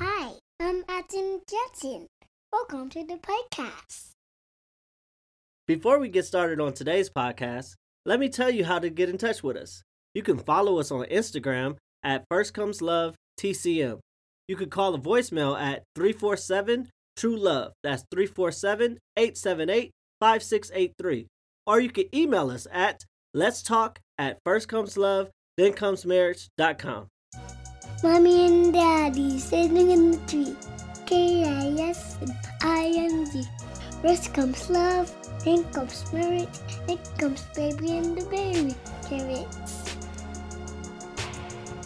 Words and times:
Hi, 0.00 0.34
I'm 0.60 0.84
Adam 0.88 1.40
Jackson. 1.50 2.06
Welcome 2.52 2.88
to 2.90 3.04
the 3.04 3.16
podcast. 3.16 4.10
Before 5.66 5.98
we 5.98 6.08
get 6.08 6.24
started 6.24 6.60
on 6.60 6.72
today's 6.72 7.10
podcast, 7.10 7.74
let 8.06 8.20
me 8.20 8.28
tell 8.28 8.48
you 8.48 8.64
how 8.64 8.78
to 8.78 8.90
get 8.90 9.08
in 9.08 9.18
touch 9.18 9.42
with 9.42 9.56
us. 9.56 9.82
You 10.14 10.22
can 10.22 10.38
follow 10.38 10.78
us 10.78 10.92
on 10.92 11.06
Instagram 11.06 11.78
at 12.04 12.24
First 12.30 12.54
Comes 12.54 12.80
Love 12.80 13.16
TCM. 13.40 13.98
You 14.46 14.54
can 14.54 14.70
call 14.70 14.92
the 14.92 15.00
voicemail 15.00 15.60
at 15.60 15.82
347 15.96 16.90
True 17.16 17.36
Love. 17.36 17.72
That's 17.82 18.04
347 18.12 18.98
878 19.16 19.90
5683. 20.20 21.26
Or 21.66 21.80
you 21.80 21.90
can 21.90 22.04
email 22.14 22.52
us 22.52 22.68
at 22.70 23.04
let's 23.34 23.64
talk 23.64 23.98
at 24.16 24.38
first 24.44 24.68
comes 24.68 24.96
love, 24.96 25.30
then 25.56 25.72
comes 25.72 26.06
marriage.com. 26.06 27.08
Mommy 28.00 28.46
and 28.46 28.72
Daddy 28.72 29.40
sitting 29.40 29.90
in 29.90 30.12
the 30.12 30.18
tree. 30.28 30.56
K-I-S 31.04 32.18
and 32.20 32.32
I-N-G. 32.62 33.42
First 34.00 34.32
comes 34.32 34.70
love, 34.70 35.12
then 35.44 35.64
comes 35.72 36.12
marriage, 36.12 36.46
then 36.86 36.98
comes 37.18 37.42
baby 37.56 37.96
and 37.96 38.16
the 38.16 38.24
baby 38.26 38.76
carrots. 39.08 39.96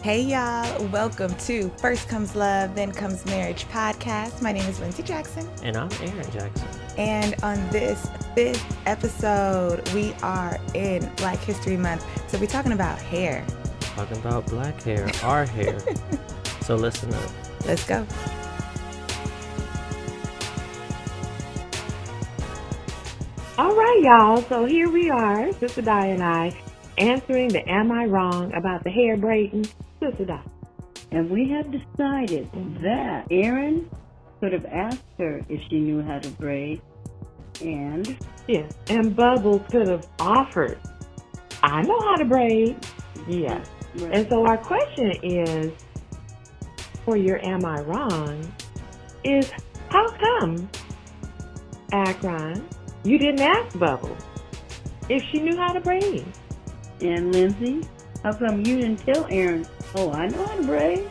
Hey 0.03 0.21
y'all, 0.21 0.87
welcome 0.89 1.35
to 1.47 1.71
First 1.79 2.11
Comes 2.11 2.37
Love, 2.37 2.75
Then 2.75 2.93
Comes 2.93 3.25
Marriage 3.25 3.65
podcast. 3.69 4.43
My 4.43 4.53
name 4.53 4.69
is 4.69 4.81
Lindsay 4.81 5.03
Jackson. 5.03 5.49
And 5.63 5.79
I'm 5.79 5.89
Aaron 6.03 6.31
Jackson. 6.31 6.69
And 6.99 7.43
on 7.43 7.57
this 7.71 8.07
fifth 8.35 8.77
episode, 8.87 9.89
we 9.95 10.13
are 10.23 10.59
in 10.75 11.11
Black 11.17 11.39
History 11.39 11.79
Month. 11.79 12.05
So 12.31 12.39
we're 12.39 12.49
talking 12.49 12.73
about 12.73 12.99
hair. 12.99 13.47
Talking 13.97 14.19
about 14.19 14.47
black 14.47 14.83
hair, 14.83 15.09
our 15.23 15.45
hair. 15.45 15.79
so 16.63 16.77
listen 16.77 17.13
up. 17.15 17.31
Let's 17.67 17.87
go. 17.87 18.07
All 23.59 23.75
right, 23.77 24.01
y'all. 24.03 24.43
So 24.43 24.65
here 24.65 24.91
we 24.91 25.11
are, 25.11 25.53
Sister 25.55 25.83
Di 25.83 26.07
and 26.07 26.23
I, 26.23 26.59
answering 26.99 27.49
the 27.49 27.69
Am 27.69 27.93
I 27.93 28.07
Wrong 28.07 28.53
about 28.55 28.83
the 28.85 28.91
hair 28.91 29.17
braiding. 29.17 29.67
Sister 30.01 30.25
Di. 30.25 30.41
And 31.11 31.31
we 31.31 31.51
have 31.51 31.71
decided 31.71 32.51
that 32.83 33.27
Aaron 33.31 33.91
could 34.41 34.53
have 34.55 34.65
asked 34.67 35.05
her 35.19 35.43
if 35.49 35.61
she 35.69 35.79
knew 35.81 36.03
how 36.03 36.19
to 36.19 36.31
braid. 36.31 36.81
And 37.61 38.19
Yes. 38.49 38.73
And 38.89 39.15
Bubbles 39.15 39.63
could 39.71 39.89
have 39.89 40.09
offered, 40.19 40.79
I 41.63 41.83
know 41.83 42.01
how 42.01 42.17
to 42.17 42.25
braid. 42.25 42.77
Yes. 43.95 44.11
And 44.13 44.29
so 44.29 44.47
our 44.47 44.59
question 44.59 45.13
is, 45.23 45.73
for 47.05 47.17
your 47.17 47.45
Am 47.45 47.65
I 47.65 47.81
Wrong, 47.83 48.53
is 49.25 49.51
how 49.89 50.11
come, 50.11 50.69
Aaron, 51.93 52.67
you 53.05 53.19
didn't 53.19 53.41
ask 53.41 53.79
Bubbles 53.79 54.23
if 55.09 55.23
she 55.31 55.41
knew 55.41 55.57
how 55.57 55.73
to 55.73 55.81
braid? 55.81 56.25
and 57.03 57.33
Lindsay, 57.33 57.87
how 58.23 58.33
come 58.33 58.59
you 58.65 58.81
didn't 58.81 58.99
tell 58.99 59.27
Aaron, 59.31 59.67
oh, 59.97 60.13
I 60.13 60.29
know 60.29 60.47
how 60.47 60.57
to 60.57 60.63
braid? 60.63 61.09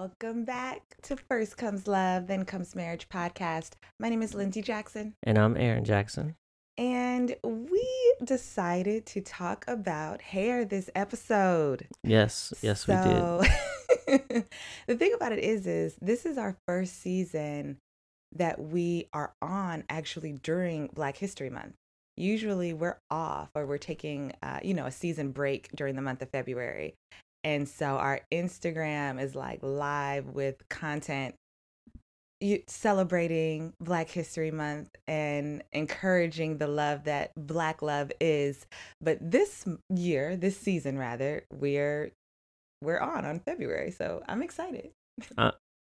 Welcome 0.00 0.46
back 0.46 0.80
to 1.02 1.14
First 1.14 1.58
Comes 1.58 1.86
Love, 1.86 2.26
Then 2.26 2.46
Comes 2.46 2.74
Marriage 2.74 3.10
podcast. 3.10 3.72
My 3.98 4.08
name 4.08 4.22
is 4.22 4.32
Lindsay 4.32 4.62
Jackson. 4.62 5.12
And 5.24 5.36
I'm 5.36 5.58
Aaron 5.58 5.84
Jackson. 5.84 6.36
And 6.78 7.36
we 7.44 8.14
decided 8.24 9.04
to 9.04 9.20
talk 9.20 9.66
about 9.68 10.22
hair 10.22 10.64
this 10.64 10.88
episode. 10.94 11.86
Yes, 12.02 12.54
yes, 12.62 12.88
we 12.88 12.94
did. 12.94 14.24
did. 14.24 14.46
the 14.86 14.96
thing 14.96 15.12
about 15.12 15.32
it 15.32 15.40
is, 15.40 15.66
is 15.66 15.96
this 16.00 16.24
is 16.24 16.38
our 16.38 16.56
first 16.66 17.02
season 17.02 17.76
that 18.34 18.58
we 18.58 19.06
are 19.12 19.34
on 19.42 19.84
actually 19.90 20.32
during 20.32 20.86
Black 20.94 21.18
History 21.18 21.50
Month. 21.50 21.74
Usually 22.16 22.72
we're 22.72 22.96
off 23.10 23.50
or 23.54 23.66
we're 23.66 23.76
taking, 23.76 24.32
uh, 24.42 24.60
you 24.62 24.72
know, 24.72 24.86
a 24.86 24.92
season 24.92 25.32
break 25.32 25.68
during 25.76 25.94
the 25.94 26.02
month 26.02 26.22
of 26.22 26.30
February. 26.30 26.94
And 27.42 27.68
so 27.68 27.96
our 27.96 28.20
Instagram 28.32 29.20
is 29.20 29.34
like 29.34 29.60
live 29.62 30.26
with 30.26 30.68
content 30.68 31.34
celebrating 32.68 33.74
Black 33.80 34.08
History 34.08 34.50
Month 34.50 34.90
and 35.06 35.62
encouraging 35.72 36.58
the 36.58 36.68
love 36.68 37.04
that 37.04 37.32
Black 37.36 37.82
love 37.82 38.10
is. 38.20 38.66
But 39.00 39.18
this 39.20 39.66
year, 39.94 40.36
this 40.36 40.56
season 40.56 40.98
rather, 40.98 41.44
we're 41.52 42.12
we're 42.82 42.98
on 43.00 43.26
on 43.26 43.40
February, 43.40 43.90
so 43.90 44.22
I'm 44.26 44.42
excited. 44.42 44.90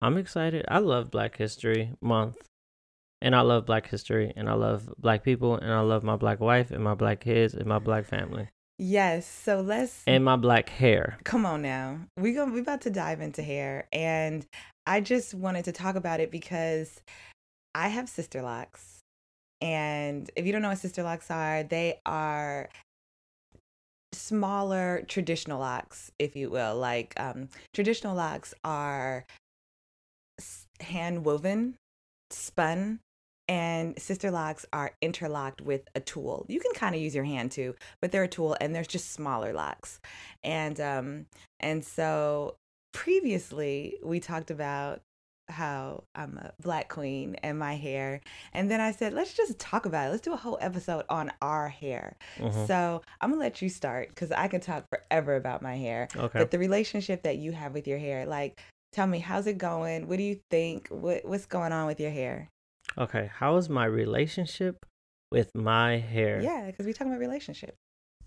I'm 0.01 0.17
excited. 0.17 0.65
I 0.67 0.79
love 0.79 1.11
Black 1.11 1.37
History 1.37 1.91
Month. 2.01 2.37
And 3.21 3.35
I 3.35 3.41
love 3.41 3.65
Black 3.65 3.89
history 3.89 4.31
and 4.37 4.49
I 4.49 4.53
love 4.53 4.89
black 4.97 5.23
people 5.23 5.55
and 5.55 5.73
I 5.73 5.81
love 5.81 6.03
my 6.03 6.15
black 6.15 6.39
wife 6.39 6.71
and 6.71 6.81
my 6.81 6.95
black 6.95 7.19
kids 7.19 7.53
and 7.53 7.65
my 7.65 7.77
black 7.77 8.05
family 8.05 8.47
Yes, 8.81 9.27
so 9.27 9.59
let's 9.59 10.03
and 10.07 10.23
my 10.23 10.37
black 10.37 10.69
hair. 10.69 11.17
come 11.25 11.45
on 11.45 11.61
now. 11.61 11.99
We 12.17 12.31
go 12.31 12.45
we 12.45 12.61
about 12.61 12.81
to 12.81 12.89
dive 12.89 13.19
into 13.19 13.43
hair 13.43 13.87
and 13.91 14.45
I 14.87 15.01
just 15.01 15.33
wanted 15.33 15.65
to 15.65 15.73
talk 15.73 15.95
about 15.95 16.21
it 16.21 16.31
because 16.31 17.01
I 17.75 17.89
have 17.89 18.07
sister 18.07 18.41
locks. 18.41 19.01
And 19.61 20.31
if 20.37 20.45
you 20.45 20.53
don't 20.53 20.61
know 20.61 20.69
what 20.69 20.77
sister 20.77 21.03
locks 21.03 21.29
are, 21.29 21.63
they 21.63 21.99
are 22.05 22.69
smaller 24.13 25.03
traditional 25.07 25.59
locks, 25.59 26.11
if 26.17 26.35
you 26.37 26.49
will. 26.49 26.75
Like 26.75 27.13
um, 27.17 27.49
traditional 27.73 28.15
locks 28.15 28.53
are 28.63 29.25
hand 30.79 31.25
woven, 31.25 31.75
spun, 32.29 32.99
and 33.49 33.99
sister 33.99 34.29
locks 34.29 34.63
are 34.71 34.91
interlocked 35.01 35.59
with 35.59 35.87
a 35.95 35.99
tool. 35.99 36.45
You 36.47 36.59
can 36.59 36.71
kind 36.73 36.93
of 36.93 37.01
use 37.01 37.15
your 37.15 37.23
hand 37.23 37.51
too, 37.51 37.75
but 37.99 38.11
they're 38.11 38.23
a 38.23 38.27
tool, 38.27 38.55
and 38.61 38.73
there's 38.73 38.87
just 38.87 39.11
smaller 39.11 39.51
locks. 39.51 39.99
And 40.43 40.79
um, 40.79 41.25
and 41.59 41.83
so 41.83 42.55
previously 42.93 43.97
we 44.03 44.19
talked 44.19 44.51
about 44.51 45.01
how 45.49 46.03
I'm 46.13 46.37
a 46.37 46.51
black 46.61 46.89
queen 46.89 47.35
and 47.41 47.57
my 47.57 47.75
hair. 47.75 48.21
And 48.53 48.69
then 48.69 48.79
I 48.79 48.91
said, 48.91 49.13
let's 49.13 49.33
just 49.33 49.57
talk 49.57 49.87
about 49.87 50.07
it. 50.07 50.11
Let's 50.11 50.21
do 50.21 50.33
a 50.33 50.37
whole 50.37 50.59
episode 50.61 51.05
on 51.09 51.31
our 51.41 51.69
hair. 51.69 52.17
Mhm. 52.37 52.67
So 52.67 53.01
I'm 53.19 53.31
gonna 53.31 53.41
let 53.41 53.59
you 53.59 53.67
start 53.69 54.09
because 54.09 54.31
I 54.31 54.47
can 54.47 54.61
talk 54.61 54.85
forever 54.91 55.35
about 55.35 55.63
my 55.63 55.75
hair. 55.75 56.07
Okay. 56.15 56.37
But 56.37 56.51
the 56.51 56.59
relationship 56.59 57.23
that 57.23 57.37
you 57.37 57.51
have 57.53 57.73
with 57.73 57.87
your 57.87 57.97
hair, 57.97 58.27
like, 58.27 58.61
tell 58.93 59.07
me, 59.07 59.17
how's 59.17 59.47
it 59.47 59.57
going? 59.57 60.07
What 60.07 60.17
do 60.17 60.23
you 60.23 60.39
think? 60.51 60.87
What 60.89 61.25
What's 61.25 61.47
going 61.47 61.71
on 61.71 61.87
with 61.87 61.99
your 61.99 62.11
hair? 62.11 62.47
Okay. 62.97 63.29
How 63.33 63.57
is 63.57 63.69
my 63.69 63.85
relationship 63.85 64.85
with 65.31 65.53
my 65.55 65.97
hair? 65.97 66.41
Yeah, 66.41 66.65
because 66.65 66.85
we're 66.85 66.93
talking 66.93 67.11
about 67.11 67.19
relationship. 67.19 67.75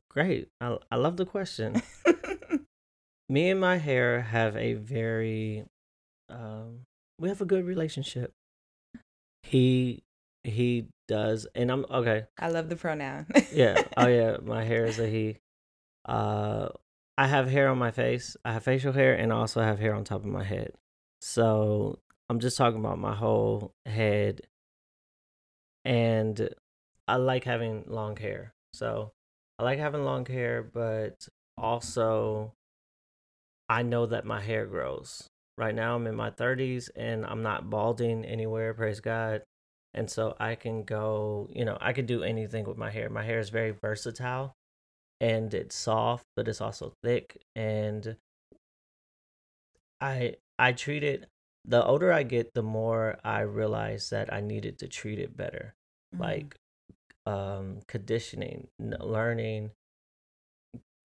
Great. 0.09 0.49
I, 0.61 0.77
I 0.91 0.97
love 0.97 1.17
the 1.17 1.27
question. 1.27 1.83
Me 3.29 3.49
and 3.49 3.61
my 3.61 3.79
hair 3.79 4.21
have 4.21 4.57
a 4.57 4.75
very, 4.75 5.65
um, 6.29 6.81
we 7.19 7.31
have 7.31 7.41
a 7.41 7.47
good 7.47 7.65
relationship. 7.65 8.33
He, 9.43 10.03
he 10.45 10.89
does, 11.09 11.47
and 11.55 11.71
I'm 11.71 11.87
okay. 11.91 12.25
I 12.39 12.49
love 12.49 12.69
the 12.69 12.77
pronoun. 12.77 13.27
Yeah. 13.53 13.83
Oh 13.97 14.07
yeah. 14.07 14.37
My 14.43 14.65
hair 14.65 14.85
is 14.85 14.99
a 14.99 15.07
he. 15.07 15.39
Uh, 16.05 16.69
I 17.17 17.27
have 17.27 17.49
hair 17.49 17.69
on 17.69 17.79
my 17.79 17.91
face. 17.91 18.37
I 18.45 18.53
have 18.55 18.65
facial 18.65 18.93
hair, 18.93 19.15
and 19.15 19.33
I 19.33 19.37
also 19.37 19.63
have 19.63 19.79
hair 19.79 19.95
on 19.95 20.05
top 20.05 20.21
of 20.21 20.27
my 20.27 20.45
head. 20.45 20.73
So 21.21 21.99
I'm 22.29 22.41
just 22.41 22.57
talking 22.57 22.81
about 22.81 22.99
my 22.99 23.15
whole 23.15 23.75
head, 23.87 24.41
and 25.85 26.49
I 27.09 27.17
like 27.17 27.45
having 27.45 27.85
long 27.87 28.17
hair. 28.17 28.55
So 28.75 29.13
I 29.59 29.65
like 29.65 29.79
having 29.79 30.05
long 30.05 30.27
hair, 30.27 30.63
but 30.63 31.29
also 31.59 32.53
I 33.69 33.83
know 33.83 34.07
that 34.07 34.25
my 34.25 34.41
hair 34.41 34.67
grows. 34.67 35.29
Right 35.59 35.75
now 35.75 35.95
I'm 35.95 36.07
in 36.07 36.15
my 36.15 36.31
30s 36.31 36.91
and 36.97 37.27
I'm 37.27 37.43
not 37.43 37.69
balding 37.69 38.25
anywhere, 38.25 38.75
praise 38.75 39.01
God. 39.01 39.43
And 39.95 40.11
so 40.11 40.35
I 40.41 40.55
can 40.55 40.85
go, 40.85 41.49
you 41.53 41.65
know, 41.65 41.77
I 41.81 41.93
could 41.93 42.07
do 42.07 42.23
anything 42.23 42.65
with 42.65 42.79
my 42.79 42.91
hair. 42.91 43.11
My 43.11 43.23
hair 43.23 43.39
is 43.39 43.51
very 43.51 43.73
versatile 43.73 44.55
and 45.21 45.53
it's 45.53 45.77
soft, 45.77 46.25
but 46.35 46.49
it's 46.49 46.61
also 46.61 46.95
thick 47.03 47.39
and 47.55 48.17
I 50.01 50.37
I 50.59 50.73
treat 50.73 51.05
it 51.05 51.29
the 51.65 51.85
older 51.85 52.13
I 52.13 52.23
get, 52.25 52.55
the 52.55 52.63
more 52.63 53.19
I 53.25 53.41
realize 53.41 54.11
that 54.11 54.33
I 54.33 54.41
needed 54.41 54.79
to 54.81 54.89
treat 54.89 55.19
it 55.19 55.37
better. 55.37 55.75
Mhm. 56.15 56.21
Like 56.21 56.57
um 57.27 57.81
conditioning, 57.87 58.69
learning 58.79 59.71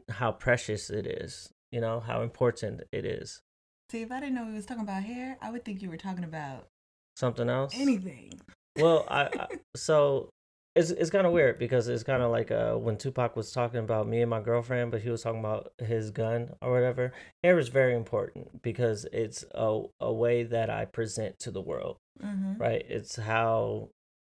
how 0.09 0.31
precious 0.31 0.89
it 0.89 1.05
is, 1.05 1.49
you 1.71 1.81
know, 1.81 1.99
how 1.99 2.21
important 2.21 2.81
it 2.91 3.05
is. 3.05 3.41
See, 3.89 4.01
if 4.01 4.11
I 4.11 4.19
didn't 4.19 4.35
know 4.35 4.45
we 4.45 4.53
was 4.53 4.65
talking 4.65 4.83
about 4.83 5.03
hair, 5.03 5.37
I 5.41 5.51
would 5.51 5.63
think 5.63 5.81
you 5.81 5.89
were 5.89 5.97
talking 5.97 6.23
about 6.23 6.67
Something 7.15 7.49
else? 7.49 7.73
anything. 7.75 8.39
Well, 8.77 9.05
I, 9.09 9.23
I 9.23 9.47
so 9.75 10.29
it's 10.77 10.91
it's 10.91 11.09
kind 11.09 11.25
of 11.27 11.33
weird 11.33 11.59
because 11.59 11.87
it's 11.87 12.03
kind 12.03 12.21
of 12.23 12.31
like 12.31 12.51
uh 12.51 12.75
when 12.75 12.97
Tupac 12.97 13.35
was 13.35 13.51
talking 13.51 13.79
about 13.79 14.07
me 14.07 14.21
and 14.21 14.29
my 14.29 14.41
girlfriend, 14.41 14.91
but 14.91 15.01
he 15.01 15.09
was 15.09 15.23
talking 15.23 15.39
about 15.39 15.73
his 15.79 16.11
gun 16.11 16.51
or 16.61 16.71
whatever. 16.71 17.11
Hair 17.43 17.59
is 17.59 17.69
very 17.69 17.95
important 17.95 18.61
because 18.61 19.05
it's 19.11 19.43
a 19.53 19.81
a 19.99 20.13
way 20.13 20.43
that 20.43 20.69
I 20.69 20.85
present 20.85 21.39
to 21.39 21.51
the 21.51 21.61
world, 21.61 21.97
Mm-hmm. 22.23 22.57
right? 22.61 22.83
It's 22.87 23.15
how 23.15 23.89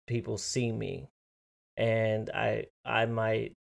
people 0.08 0.38
see 0.38 0.72
me, 0.72 1.10
and 1.78 2.30
I 2.32 2.66
I 2.84 3.06
might 3.06 3.54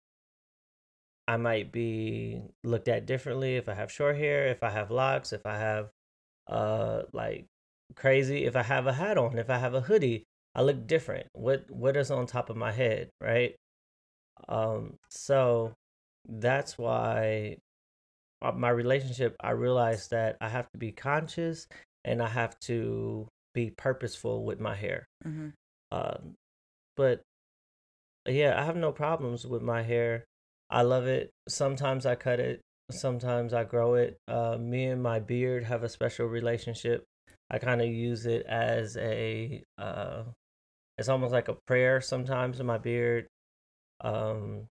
I 1.28 1.38
might 1.38 1.72
be 1.72 2.42
looked 2.64 2.88
at 2.88 3.06
differently 3.06 3.58
if 3.58 3.68
I 3.68 3.74
have 3.74 3.92
short 3.92 4.18
hair, 4.18 4.48
if 4.48 4.64
I 4.64 4.70
have 4.70 4.92
locks, 4.92 5.34
if 5.34 5.46
I 5.46 5.58
have 5.58 5.90
uh 6.48 7.04
like 7.14 7.46
crazy, 7.96 8.46
if 8.46 8.56
I 8.56 8.64
have 8.64 8.88
a 8.88 8.94
hat 8.94 9.18
on, 9.18 9.38
if 9.38 9.50
I 9.50 9.58
have 9.58 9.74
a 9.74 9.82
hoodie, 9.82 10.26
I 10.58 10.64
look 10.64 10.88
different. 10.88 11.28
What 11.34 11.70
what 11.70 11.96
is 11.96 12.12
on 12.12 12.26
top 12.26 12.50
of 12.50 12.58
my 12.58 12.74
head, 12.74 13.10
right? 13.22 13.56
Um 14.50 14.96
so 15.10 15.74
that's 16.28 16.78
why 16.78 17.58
my 18.42 18.70
relationship 18.70 19.36
I 19.40 19.52
realized 19.52 20.12
that 20.12 20.36
I 20.42 20.50
have 20.50 20.68
to 20.74 20.78
be 20.78 20.92
conscious 20.92 21.68
and 22.04 22.22
I 22.22 22.28
have 22.28 22.60
to 22.62 23.28
be 23.54 23.72
purposeful 23.72 24.46
with 24.46 24.60
my 24.60 24.76
hair. 24.76 25.08
Mm-hmm. 25.26 25.50
Um, 25.92 26.36
but 26.96 27.22
yeah, 28.28 28.60
I 28.60 28.66
have 28.66 28.76
no 28.76 28.92
problems 28.92 29.48
with 29.48 29.62
my 29.62 29.82
hair. 29.82 30.26
I 30.70 30.82
love 30.82 31.08
it. 31.08 31.32
Sometimes 31.48 32.06
I 32.06 32.16
cut 32.16 32.40
it, 32.40 32.62
sometimes 32.92 33.54
I 33.54 33.64
grow 33.64 33.96
it. 33.96 34.18
Uh, 34.28 34.58
me 34.60 34.86
and 34.86 35.02
my 35.02 35.20
beard 35.20 35.64
have 35.64 35.84
a 35.84 35.90
special 35.90 36.28
relationship. 36.28 37.04
I 37.50 37.60
kind 37.60 37.82
of 37.82 37.88
use 37.88 38.26
it 38.26 38.46
as 38.46 38.98
a, 38.98 39.64
uh, 39.78 40.24
it's 40.98 41.10
almost 41.10 41.34
like 41.34 41.48
a 41.48 41.58
prayer 41.68 42.02
sometimes 42.02 42.60
in 42.60 42.66
my 42.66 42.78
beard. 42.78 43.28
Um, 44.02 44.68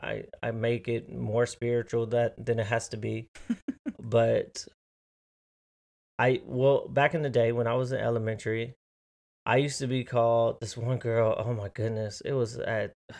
I 0.00 0.24
I 0.42 0.50
make 0.50 0.88
it 0.88 1.12
more 1.12 1.46
spiritual 1.46 2.06
that 2.06 2.44
than 2.44 2.58
it 2.58 2.66
has 2.66 2.88
to 2.90 2.96
be, 2.96 3.28
but 4.00 4.66
I 6.18 6.40
well 6.44 6.88
back 6.88 7.14
in 7.14 7.22
the 7.22 7.30
day 7.30 7.52
when 7.52 7.66
I 7.66 7.74
was 7.74 7.92
in 7.92 8.00
elementary, 8.00 8.74
I 9.46 9.56
used 9.58 9.78
to 9.80 9.86
be 9.86 10.04
called 10.04 10.60
this 10.60 10.76
one 10.76 10.98
girl. 10.98 11.34
Oh 11.38 11.52
my 11.54 11.68
goodness, 11.68 12.20
it 12.22 12.32
was 12.32 12.58
at. 12.58 12.92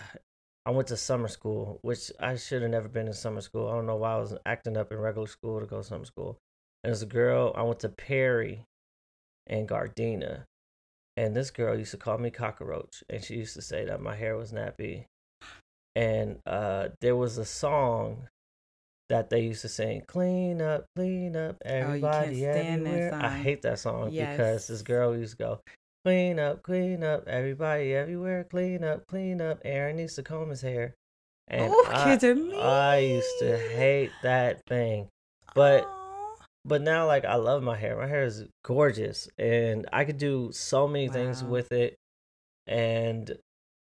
I 0.66 0.70
went 0.70 0.88
to 0.88 0.96
summer 0.96 1.28
school, 1.28 1.78
which 1.82 2.10
I 2.18 2.36
should 2.36 2.62
have 2.62 2.70
never 2.70 2.88
been 2.88 3.06
in 3.06 3.12
summer 3.12 3.42
school. 3.42 3.68
I 3.68 3.72
don't 3.72 3.84
know 3.84 3.96
why 3.96 4.14
I 4.14 4.18
was 4.18 4.34
acting 4.46 4.78
up 4.78 4.90
in 4.92 4.98
regular 4.98 5.26
school 5.26 5.60
to 5.60 5.66
go 5.66 5.76
to 5.76 5.84
summer 5.84 6.06
school. 6.06 6.38
And 6.82 6.90
as 6.90 7.02
a 7.02 7.06
girl, 7.06 7.52
I 7.54 7.62
went 7.62 7.80
to 7.80 7.90
Perry 7.90 8.64
and 9.46 9.68
Gardena, 9.68 10.44
and 11.16 11.34
this 11.34 11.50
girl 11.50 11.78
used 11.78 11.92
to 11.92 11.96
call 11.96 12.18
me 12.18 12.30
cockroach, 12.30 13.02
and 13.08 13.22
she 13.22 13.36
used 13.36 13.54
to 13.54 13.62
say 13.62 13.84
that 13.84 14.00
my 14.00 14.14
hair 14.14 14.36
was 14.36 14.52
nappy. 14.52 15.06
And 15.96 16.38
uh, 16.44 16.88
there 17.00 17.14
was 17.14 17.38
a 17.38 17.44
song 17.44 18.28
that 19.08 19.30
they 19.30 19.40
used 19.40 19.62
to 19.62 19.68
sing, 19.68 20.02
"Clean 20.06 20.60
up, 20.60 20.86
clean 20.96 21.36
up, 21.36 21.56
everybody 21.64 22.46
Oh, 22.46 22.50
everywhere." 22.50 23.14
I 23.14 23.28
hate 23.28 23.62
that 23.62 23.78
song 23.78 24.10
because 24.10 24.66
this 24.66 24.82
girl 24.82 25.16
used 25.16 25.32
to 25.32 25.38
go, 25.38 25.60
"Clean 26.04 26.38
up, 26.38 26.62
clean 26.62 27.04
up, 27.04 27.28
everybody 27.28 27.94
everywhere, 27.94 28.44
clean 28.44 28.82
up, 28.82 29.06
clean 29.06 29.40
up." 29.40 29.60
Aaron 29.64 29.96
needs 29.96 30.14
to 30.16 30.22
comb 30.24 30.50
his 30.50 30.62
hair, 30.62 30.94
and 31.46 31.72
Ooh, 31.72 31.84
I, 31.88 32.04
kids 32.04 32.24
are 32.24 32.56
I 32.60 32.98
used 32.98 33.38
to 33.40 33.56
hate 33.56 34.10
that 34.22 34.64
thing. 34.66 35.08
But 35.54 35.84
Aw. 35.84 36.03
But 36.64 36.82
now 36.82 37.06
like 37.06 37.24
I 37.24 37.36
love 37.36 37.62
my 37.62 37.76
hair. 37.76 37.96
My 37.96 38.06
hair 38.06 38.24
is 38.24 38.44
gorgeous 38.64 39.28
and 39.38 39.86
I 39.92 40.04
could 40.04 40.18
do 40.18 40.50
so 40.52 40.88
many 40.88 41.08
things 41.08 41.44
with 41.44 41.72
it. 41.72 41.96
And 42.66 43.36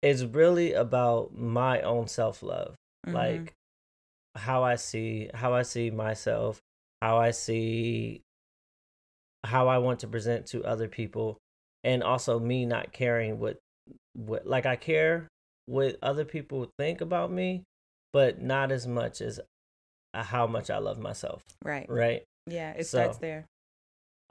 it's 0.02 0.24
really 0.24 0.74
about 0.74 1.34
my 1.34 1.82
own 1.82 2.08
self-love. 2.08 2.76
Mhm. 3.08 3.14
Like 3.14 3.54
how 4.36 4.64
I 4.64 4.76
see 4.76 5.30
how 5.34 5.54
I 5.54 5.62
see 5.62 5.90
myself, 5.90 6.60
how 7.02 7.18
I 7.18 7.32
see 7.32 8.22
how 9.46 9.68
I 9.68 9.78
want 9.78 10.00
to 10.00 10.08
present 10.08 10.48
to 10.48 10.64
other 10.66 10.88
people 10.88 11.38
and 11.84 12.04
also 12.04 12.40
me 12.40 12.66
not 12.66 12.92
caring 12.92 13.40
what 13.40 13.58
what 14.14 14.46
like 14.46 14.66
I 14.66 14.76
care 14.76 15.28
what 15.68 15.98
other 16.02 16.26
people 16.26 16.70
think 16.78 17.02
about 17.02 17.32
me, 17.32 17.64
but 18.12 18.42
not 18.42 18.72
as 18.72 18.86
much 18.86 19.22
as 19.22 19.40
uh, 20.14 20.24
how 20.24 20.48
much 20.48 20.70
I 20.70 20.78
love 20.78 21.00
myself, 21.00 21.44
right. 21.64 21.86
right? 21.90 22.24
Yeah, 22.48 22.72
it 22.72 22.86
So- 22.86 23.00
starts 23.00 23.18
there. 23.20 23.46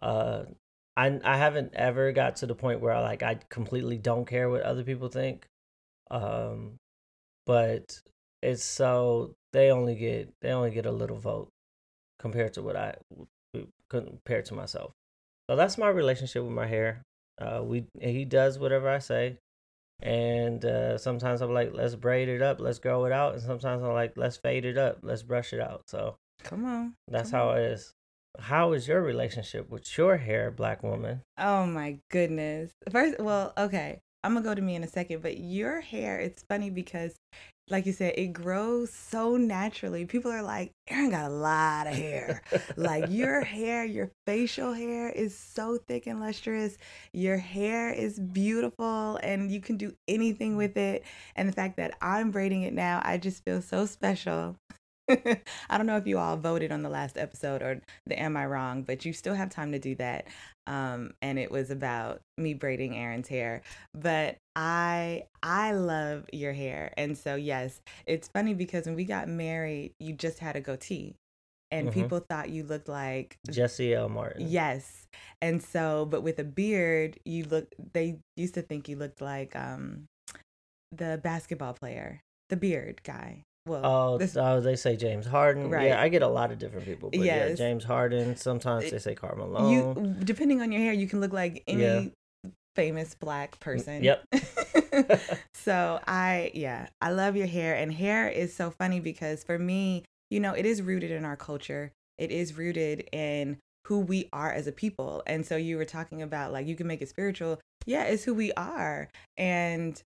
uh 0.02 0.44
I 0.96 1.20
I 1.24 1.36
haven't 1.36 1.74
ever 1.74 2.12
got 2.12 2.36
to 2.36 2.46
the 2.46 2.54
point 2.54 2.80
where 2.80 2.92
I 2.92 3.00
like 3.00 3.22
I 3.22 3.34
completely 3.48 3.98
don't 3.98 4.26
care 4.26 4.48
what 4.48 4.62
other 4.62 4.84
people 4.84 5.08
think. 5.08 5.46
Um 6.10 6.76
but 7.46 8.00
it's 8.42 8.62
so 8.64 9.34
they 9.52 9.70
only 9.70 9.94
get 9.96 10.32
they 10.40 10.50
only 10.50 10.70
get 10.70 10.86
a 10.86 10.92
little 10.92 11.16
vote 11.16 11.48
compared 12.18 12.54
to 12.54 12.62
what 12.62 12.76
I 12.76 12.94
compared 13.90 14.44
to 14.46 14.54
myself. 14.54 14.92
So 15.50 15.56
that's 15.56 15.78
my 15.78 15.88
relationship 15.88 16.42
with 16.44 16.52
my 16.52 16.66
hair. 16.66 17.02
Uh 17.40 17.62
we 17.64 17.86
he 18.00 18.24
does 18.24 18.58
whatever 18.58 18.88
I 18.88 18.98
say. 18.98 19.38
And 20.00 20.64
uh 20.64 20.98
sometimes 20.98 21.40
I'm 21.40 21.52
like 21.52 21.72
let's 21.72 21.94
braid 21.94 22.28
it 22.28 22.42
up, 22.42 22.60
let's 22.60 22.78
grow 22.78 23.04
it 23.06 23.12
out, 23.12 23.32
and 23.34 23.42
sometimes 23.42 23.82
I'm 23.82 23.92
like 23.92 24.12
let's 24.16 24.36
fade 24.36 24.64
it 24.64 24.76
up, 24.78 24.98
let's 25.02 25.22
brush 25.22 25.52
it 25.52 25.60
out. 25.60 25.82
So 25.88 26.16
Come 26.42 26.64
on. 26.66 26.94
that's 27.08 27.30
come 27.30 27.40
how 27.40 27.48
on. 27.50 27.58
it 27.58 27.62
is. 27.72 27.92
How 28.38 28.72
is 28.72 28.88
your 28.88 29.00
relationship 29.02 29.70
with 29.70 29.96
your 29.96 30.16
hair, 30.16 30.50
black 30.50 30.82
woman? 30.82 31.22
Oh 31.38 31.66
my 31.66 31.98
goodness. 32.10 32.72
First, 32.90 33.20
well, 33.20 33.52
okay. 33.56 34.00
I'm 34.22 34.32
gonna 34.32 34.44
go 34.44 34.54
to 34.54 34.62
me 34.62 34.74
in 34.74 34.82
a 34.82 34.88
second, 34.88 35.22
but 35.22 35.36
your 35.38 35.82
hair, 35.82 36.18
it's 36.18 36.42
funny 36.48 36.70
because, 36.70 37.14
like 37.68 37.84
you 37.84 37.92
said, 37.92 38.14
it 38.16 38.28
grows 38.28 38.90
so 38.90 39.36
naturally. 39.36 40.06
People 40.06 40.30
are 40.32 40.42
like, 40.42 40.72
Aaron 40.88 41.10
got 41.10 41.30
a 41.30 41.34
lot 41.34 41.86
of 41.86 41.92
hair. 41.94 42.42
like 42.76 43.10
your 43.10 43.40
hair, 43.44 43.84
your 43.84 44.10
facial 44.26 44.72
hair 44.72 45.10
is 45.10 45.36
so 45.36 45.78
thick 45.86 46.06
and 46.06 46.20
lustrous. 46.20 46.78
Your 47.12 47.36
hair 47.36 47.92
is 47.92 48.18
beautiful 48.18 49.18
and 49.22 49.52
you 49.52 49.60
can 49.60 49.76
do 49.76 49.92
anything 50.08 50.56
with 50.56 50.78
it. 50.78 51.04
And 51.36 51.46
the 51.46 51.52
fact 51.52 51.76
that 51.76 51.94
I'm 52.00 52.30
braiding 52.30 52.62
it 52.62 52.72
now, 52.72 53.02
I 53.04 53.18
just 53.18 53.44
feel 53.44 53.60
so 53.60 53.84
special. 53.84 54.56
I 55.68 55.76
don't 55.76 55.86
know 55.86 55.96
if 55.96 56.06
you 56.06 56.18
all 56.18 56.36
voted 56.36 56.72
on 56.72 56.82
the 56.82 56.88
last 56.88 57.18
episode 57.18 57.62
or 57.62 57.80
the 58.06 58.20
Am 58.20 58.36
I 58.36 58.46
Wrong, 58.46 58.82
but 58.82 59.04
you 59.04 59.12
still 59.12 59.34
have 59.34 59.50
time 59.50 59.72
to 59.72 59.78
do 59.78 59.94
that. 59.96 60.26
Um, 60.66 61.12
and 61.20 61.38
it 61.38 61.50
was 61.50 61.70
about 61.70 62.20
me 62.38 62.54
braiding 62.54 62.96
Aaron's 62.96 63.28
hair. 63.28 63.62
But 63.94 64.36
I 64.56 65.24
I 65.42 65.72
love 65.72 66.24
your 66.32 66.52
hair. 66.54 66.92
And 66.96 67.18
so 67.18 67.34
yes, 67.34 67.80
it's 68.06 68.28
funny 68.28 68.54
because 68.54 68.86
when 68.86 68.94
we 68.94 69.04
got 69.04 69.28
married, 69.28 69.92
you 70.00 70.14
just 70.14 70.38
had 70.38 70.56
a 70.56 70.60
goatee. 70.60 71.16
And 71.70 71.88
Mhm. 71.88 71.94
people 71.94 72.20
thought 72.20 72.50
you 72.50 72.62
looked 72.62 72.88
like 72.88 73.36
Jesse 73.50 73.94
L. 73.94 74.08
Martin. 74.08 74.46
Yes. 74.48 75.06
And 75.42 75.62
so, 75.62 76.06
but 76.06 76.22
with 76.22 76.38
a 76.38 76.44
beard, 76.44 77.18
you 77.24 77.44
look, 77.44 77.74
they 77.92 78.20
used 78.36 78.54
to 78.54 78.62
think 78.62 78.88
you 78.88 78.96
looked 78.96 79.20
like 79.20 79.54
um 79.56 80.06
the 80.92 81.20
basketball 81.22 81.74
player, 81.74 82.20
the 82.48 82.56
beard 82.56 83.02
guy. 83.02 83.42
Well, 83.66 83.80
Oh, 83.84 84.18
this, 84.18 84.36
oh, 84.36 84.60
they 84.60 84.76
say 84.76 84.96
James 84.96 85.26
Harden. 85.26 85.70
Right. 85.70 85.88
Yeah, 85.88 86.00
I 86.00 86.08
get 86.10 86.22
a 86.22 86.28
lot 86.28 86.50
of 86.52 86.58
different 86.58 86.84
people. 86.84 87.10
But 87.10 87.20
yeah, 87.20 87.54
James 87.54 87.84
Harden. 87.84 88.36
Sometimes 88.36 88.90
they 88.90 88.98
say 88.98 89.14
Carmelo. 89.14 89.70
you, 89.70 90.14
depending 90.22 90.60
on 90.60 90.70
your 90.70 90.82
hair, 90.82 90.92
you 90.92 91.06
can 91.06 91.20
look 91.20 91.32
like 91.32 91.62
any 91.66 92.12
Yeah. 92.44 92.50
famous 92.76 93.14
black 93.14 93.56
mm, 93.56 93.60
person. 93.60 94.04
yep. 94.04 94.24
so 95.54 95.98
I, 96.06 96.50
yeah, 96.54 96.88
I 97.00 97.12
love 97.12 97.36
your 97.36 97.46
hair. 97.46 97.74
And 97.74 97.90
hair 97.92 98.28
is 98.28 98.54
so 98.54 98.70
funny 98.70 99.00
because 99.00 99.42
for 99.42 99.58
me, 99.58 100.04
you 100.30 100.40
know, 100.40 100.52
it 100.52 100.66
is 100.66 100.82
rooted 100.82 101.10
in 101.10 101.24
our 101.24 101.36
culture. 101.36 101.90
It 102.18 102.30
is 102.30 102.58
rooted 102.58 103.08
in 103.12 103.56
who 103.86 104.00
we 104.00 104.28
are 104.32 104.52
as 104.52 104.66
a 104.66 104.72
people. 104.72 105.22
And 105.26 105.46
so 105.46 105.56
you 105.56 105.78
were 105.78 105.84
talking 105.86 106.20
about 106.20 106.52
like 106.52 106.66
you 106.66 106.76
can 106.76 106.86
make 106.86 107.00
it 107.00 107.08
spiritual. 107.08 107.60
Yeah, 107.86 108.04
it's 108.04 108.24
who 108.24 108.34
we 108.34 108.52
are. 108.52 109.08
And 109.38 110.00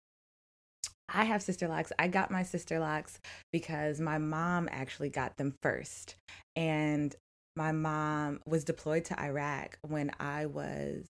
I 1.09 1.25
have 1.25 1.43
sister 1.43 1.69
locks. 1.69 1.93
I 1.99 2.09
got 2.09 2.31
my 2.31 2.43
sister 2.43 2.79
locks 2.79 3.19
because 3.53 4.01
my 4.01 4.19
mom 4.19 4.69
actually 4.71 5.11
got 5.11 5.37
them 5.37 5.55
first. 5.63 6.17
And 6.55 7.15
my 7.57 7.73
mom 7.73 8.41
was 8.47 8.65
deployed 8.65 9.07
to 9.07 9.21
Iraq 9.21 9.79
when 9.83 10.11
I 10.21 10.47
was 10.47 11.07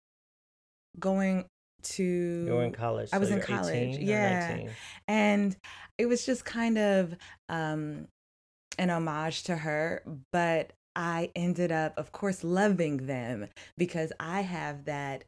going 0.99 1.47
to 1.83 2.03
You 2.03 2.53
were 2.55 2.65
in 2.65 2.73
college. 2.73 3.11
I 3.13 3.19
was 3.19 3.29
so 3.29 3.37
in 3.37 3.43
college, 3.43 3.99
yeah. 3.99 4.69
and 5.07 5.57
it 5.99 6.07
was 6.07 6.25
just 6.25 6.45
kind 6.45 6.79
of 6.79 7.15
um 7.49 8.07
an 8.79 8.91
homage 8.91 9.43
to 9.43 9.57
her 9.57 10.03
but 10.33 10.73
i 10.95 11.31
ended 11.35 11.73
up 11.73 11.99
of 11.99 12.13
course 12.13 12.45
loving 12.45 13.07
them 13.07 13.49
because 13.77 14.13
i 14.21 14.41
have 14.41 14.85
that 14.85 15.25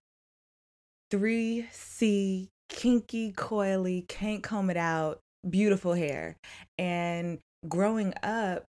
3c 1.13 2.49
kinky 2.71 3.33
coily 3.33 4.07
can't 4.09 4.43
comb 4.43 4.71
it 4.71 4.77
out 4.77 5.21
beautiful 5.49 5.95
hair 5.95 6.37
and 6.79 7.39
growing 7.69 8.15
up 8.23 8.65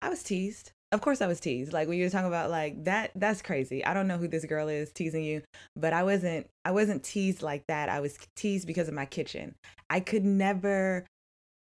i 0.00 0.08
was 0.08 0.22
teased 0.22 0.72
of 0.92 1.00
course 1.00 1.22
I 1.22 1.26
was 1.26 1.40
teased. 1.40 1.72
Like 1.72 1.88
when 1.88 1.96
you 1.96 2.04
were 2.04 2.10
talking 2.10 2.28
about 2.28 2.50
like 2.50 2.84
that, 2.84 3.12
that's 3.16 3.40
crazy. 3.40 3.84
I 3.84 3.94
don't 3.94 4.06
know 4.06 4.18
who 4.18 4.28
this 4.28 4.44
girl 4.44 4.68
is 4.68 4.92
teasing 4.92 5.24
you, 5.24 5.42
but 5.74 5.94
I 5.94 6.02
wasn't. 6.02 6.46
I 6.64 6.70
wasn't 6.70 7.02
teased 7.02 7.42
like 7.42 7.64
that. 7.68 7.88
I 7.88 8.00
was 8.00 8.18
teased 8.36 8.66
because 8.66 8.88
of 8.88 8.94
my 8.94 9.06
kitchen. 9.06 9.54
I 9.88 10.00
could 10.00 10.24
never 10.24 11.06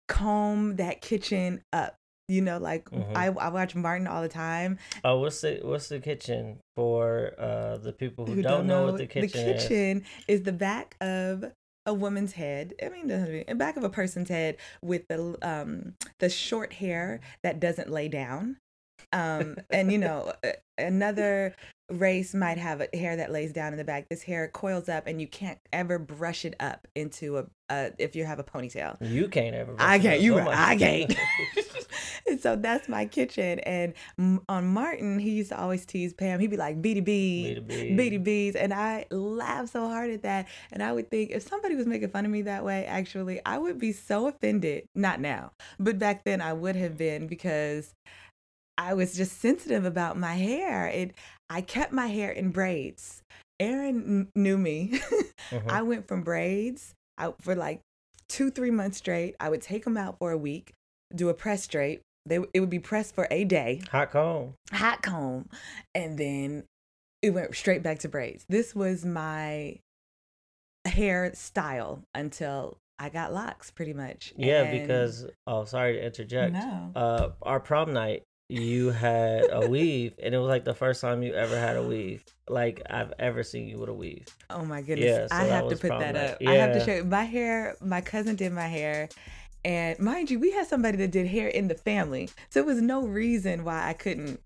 comb 0.08 0.75
that 0.75 1.01
kitchen 1.01 1.62
up. 1.74 1.96
You 2.27 2.41
know, 2.41 2.60
like 2.60 2.89
Mhm. 2.89 3.15
I, 3.15 3.27
I 3.27 3.50
watch 3.50 3.75
Martin 3.75 4.08
all 4.08 4.22
the 4.22 4.29
time. 4.29 4.77
Oh, 5.03 5.20
what's 5.20 5.41
the 5.41 5.60
what's 5.63 5.89
the 5.89 6.00
kitchen 6.00 6.60
for 6.75 7.34
uh 7.39 7.77
the 7.77 7.94
people 7.94 8.25
who, 8.27 8.41
don't, 8.41 8.67
know, 8.67 8.86
what 8.86 8.98
the 8.98 9.08
kitchen, 9.08 9.25
is? 9.25 9.32
The 9.34 9.53
kitchen 9.53 10.05
is 10.27 10.44
the 10.44 10.53
back 10.53 10.96
of 11.01 11.51
a 11.86 11.94
woman's 11.94 12.34
head. 12.34 12.74
I 12.84 12.89
mean, 12.89 13.08
the 13.08 13.56
back 13.56 13.77
of 13.77 13.84
a 13.84 13.89
person's 13.89 14.30
head 14.30 14.58
with 14.82 15.08
the 15.08 15.38
um 15.42 15.94
the 16.20 16.30
short 16.30 16.74
hair 16.74 17.20
that 17.44 17.60
doesn't 17.60 17.89
lay 17.89 18.08
down. 18.08 18.58
Um, 19.13 19.58
and 19.70 19.92
you 19.92 19.98
know, 19.98 20.34
another 20.77 21.56
race 21.92 22.34
might 22.34 22.58
have 22.58 22.82
a 22.82 22.98
hair 22.98 23.15
that 23.18 23.32
lays 23.32 23.54
down 23.54 23.72
in 23.72 23.77
the 23.77 23.84
back. 23.84 24.08
This 24.10 24.24
hair 24.24 24.48
coils 24.48 24.89
up, 24.89 25.08
and 25.08 25.22
you 25.22 25.27
can't 25.27 25.60
ever 25.72 26.00
brush 26.00 26.46
it 26.46 26.56
up 26.60 26.88
into 26.96 27.38
a. 27.38 27.46
Uh, 27.70 27.89
if 27.98 28.15
you 28.15 28.25
have 28.25 28.39
a 28.39 28.44
ponytail, 28.44 28.98
You 29.01 29.27
can't 29.27 29.56
ever. 29.56 29.75
I 29.80 30.00
can't. 30.00 30.18
up 30.18 30.22
You 30.22 30.38
right. 30.38 30.48
I 30.50 30.75
can't. 30.75 31.15
And 32.27 32.39
so 32.45 32.55
that's 32.55 32.88
my 32.89 33.05
kitchen. 33.05 33.60
And 33.60 33.93
on 34.50 34.67
Martin, 34.67 35.19
he 35.19 35.31
used 35.31 35.50
to 35.50 35.60
always 35.60 35.86
tease 35.86 36.13
Pam. 36.13 36.39
He'd 36.39 36.50
be 36.50 36.57
like, 36.57 36.81
"BDB, 36.81 37.65
B2B. 37.67 37.98
BDBs," 38.25 38.55
and 38.55 38.74
I 38.74 39.05
laugh 39.12 39.69
so 39.69 39.88
hard 39.88 40.10
at 40.12 40.24
that. 40.24 40.48
And 40.72 40.81
I 40.84 40.91
would 40.91 41.10
think 41.10 41.31
if 41.31 41.48
somebody 41.48 41.75
was 41.75 41.86
making 41.88 42.10
fun 42.10 42.25
of 42.25 42.31
me 42.31 42.43
that 42.43 42.63
way, 42.63 42.86
actually, 42.86 43.41
I 43.45 43.57
would 43.57 43.79
be 43.79 43.91
so 43.91 44.27
offended. 44.27 44.86
Not 44.95 45.19
now, 45.19 45.51
but 45.79 46.00
back 46.00 46.24
then 46.24 46.41
I 46.41 46.53
would 46.53 46.75
have 46.75 46.98
been 46.98 47.27
because 47.27 47.93
I 48.77 48.93
was 48.93 49.15
just 49.15 49.39
sensitive 49.39 49.86
about 49.86 50.17
my 50.17 50.34
hair. 50.36 50.88
It. 50.88 51.13
I 51.50 51.62
kept 51.62 51.91
my 51.93 52.07
hair 52.07 52.31
in 52.31 52.50
braids. 52.50 53.22
Aaron 53.60 54.03
kn- 54.03 54.27
knew 54.36 54.57
me. 54.57 55.00
Mhm. 55.51 55.69
I 55.69 55.84
went 55.84 56.07
from 56.07 56.24
braids 56.24 56.95
out 57.19 57.36
for 57.39 57.53
like 57.55 57.79
two, 58.27 58.50
three 58.50 58.72
months 58.72 58.98
straight. 58.98 59.36
I 59.39 59.50
would 59.50 59.62
take 59.62 59.84
them 59.84 59.95
out 59.95 60.17
for 60.17 60.31
a 60.31 60.38
week, 60.38 60.74
do 61.14 61.30
a 61.30 61.34
press 61.34 61.64
straight. 61.64 62.02
They 62.26 62.40
it 62.54 62.60
would 62.60 62.70
be 62.70 62.80
pressed 62.80 63.14
for 63.14 63.28
a 63.30 63.44
day, 63.44 63.82
Hot 63.92 64.12
comb. 64.12 64.54
hot 64.72 65.02
comb, 65.04 65.48
and 65.94 66.18
then 66.18 66.64
it 67.22 67.30
went 67.32 67.56
straight 67.56 67.84
back 67.84 68.00
to 68.00 68.10
braids. 68.10 68.46
This 68.50 68.74
was 68.76 69.06
my 69.06 69.78
hair 70.86 71.32
style 71.34 72.04
until 72.14 72.78
I 72.98 73.10
got 73.10 73.34
locks, 73.34 73.72
pretty 73.72 73.94
much. 73.94 74.34
Yeah, 74.38 74.64
And- 74.64 74.82
because 74.82 75.28
oh, 75.48 75.66
sorry 75.66 75.94
to 75.94 76.06
interject. 76.06 76.54
no, 76.54 76.92
Uh, 76.96 77.30
our 77.42 77.60
prom 77.60 77.94
night, 77.94 78.24
you 78.50 78.90
had 78.92 79.46
a 79.52 79.68
weave, 79.70 80.14
and 80.22 80.34
it 80.34 80.38
was 80.38 80.48
like 80.48 80.64
the 80.66 80.74
first 80.74 81.02
time 81.02 81.22
you 81.24 81.34
ever 81.34 81.60
had 81.60 81.76
a 81.78 81.84
weave. 81.84 82.24
Like 82.48 82.82
I've 82.90 83.14
ever 83.20 83.44
seen 83.44 83.68
you 83.68 83.80
with 83.80 83.90
a 83.90 83.94
weave. 83.94 84.26
Oh 84.50 84.64
my 84.66 84.82
goodness. 84.82 85.06
Yeah, 85.06 85.28
so 85.28 85.36
I 85.36 85.44
have 85.46 85.70
to 85.70 85.76
put 85.78 85.90
that 85.90 86.14
night. 86.16 86.30
up. 86.32 86.38
I 86.46 86.54
have 86.54 86.74
to 86.74 86.86
show 86.86 86.96
you. 86.96 87.04
My 87.04 87.24
hair, 87.24 87.76
my 87.82 88.02
cousin 88.02 88.36
did 88.36 88.52
my 88.54 88.68
hair. 88.68 89.10
And 89.65 89.98
mind 90.00 90.29
you, 90.29 90.39
we 90.39 90.51
had 90.51 90.67
somebody 90.67 90.95
that 91.00 91.10
did 91.10 91.25
hair 91.25 91.48
in 91.48 91.67
the 91.67 91.74
family. 91.75 92.29
So 92.51 92.60
it 92.60 92.67
was 92.67 92.81
no 92.81 93.05
reason 93.07 93.63
why 93.63 93.89
I 93.89 93.93
couldn't 93.93 94.39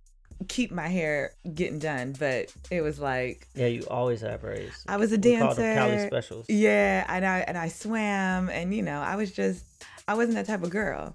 keep 0.47 0.71
my 0.71 0.88
hair 0.88 1.33
getting 1.53 1.77
done. 1.77 2.15
But 2.17 2.53
it 2.71 2.79
was 2.81 2.99
like 2.99 3.45
Yeah, 3.53 3.67
you 3.67 3.83
always 3.89 4.21
have 4.21 4.39
braids. 4.39 4.85
I 4.88 4.95
was 4.95 5.11
a 5.11 5.17
We 5.17 5.38
called 5.38 5.57
them 5.57 5.75
Cali 5.75 5.91
dancer. 5.91 6.07
specials. 6.07 6.45
Yeah, 6.49 7.05
and 7.09 7.25
I 7.25 7.39
and 7.39 7.57
I 7.57 7.67
swam 7.67 8.49
and 8.49 8.73
you 8.73 8.81
know, 8.81 9.01
I 9.01 9.17
was 9.17 9.31
just 9.33 9.65
I 10.07 10.13
wasn't 10.13 10.35
that 10.35 10.47
type 10.47 10.63
of 10.63 10.69
girl. 10.69 11.13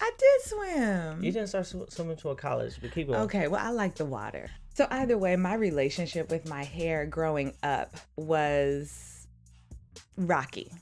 I 0.00 0.10
did 0.16 0.40
swim. 0.42 1.24
You 1.24 1.32
didn't 1.32 1.48
start 1.48 1.66
sw- 1.66 1.92
swimming 1.92 2.16
to 2.18 2.30
a 2.30 2.36
college, 2.36 2.76
but 2.80 2.92
keep 2.92 3.08
going. 3.08 3.20
Okay, 3.22 3.48
well, 3.48 3.64
I 3.64 3.70
like 3.70 3.96
the 3.96 4.04
water. 4.04 4.48
So, 4.74 4.88
either 4.90 5.16
way, 5.16 5.36
my 5.36 5.54
relationship 5.54 6.30
with 6.30 6.48
my 6.48 6.64
hair 6.64 7.06
growing 7.06 7.52
up 7.62 7.94
was 8.16 9.26
rocky. 10.16 10.72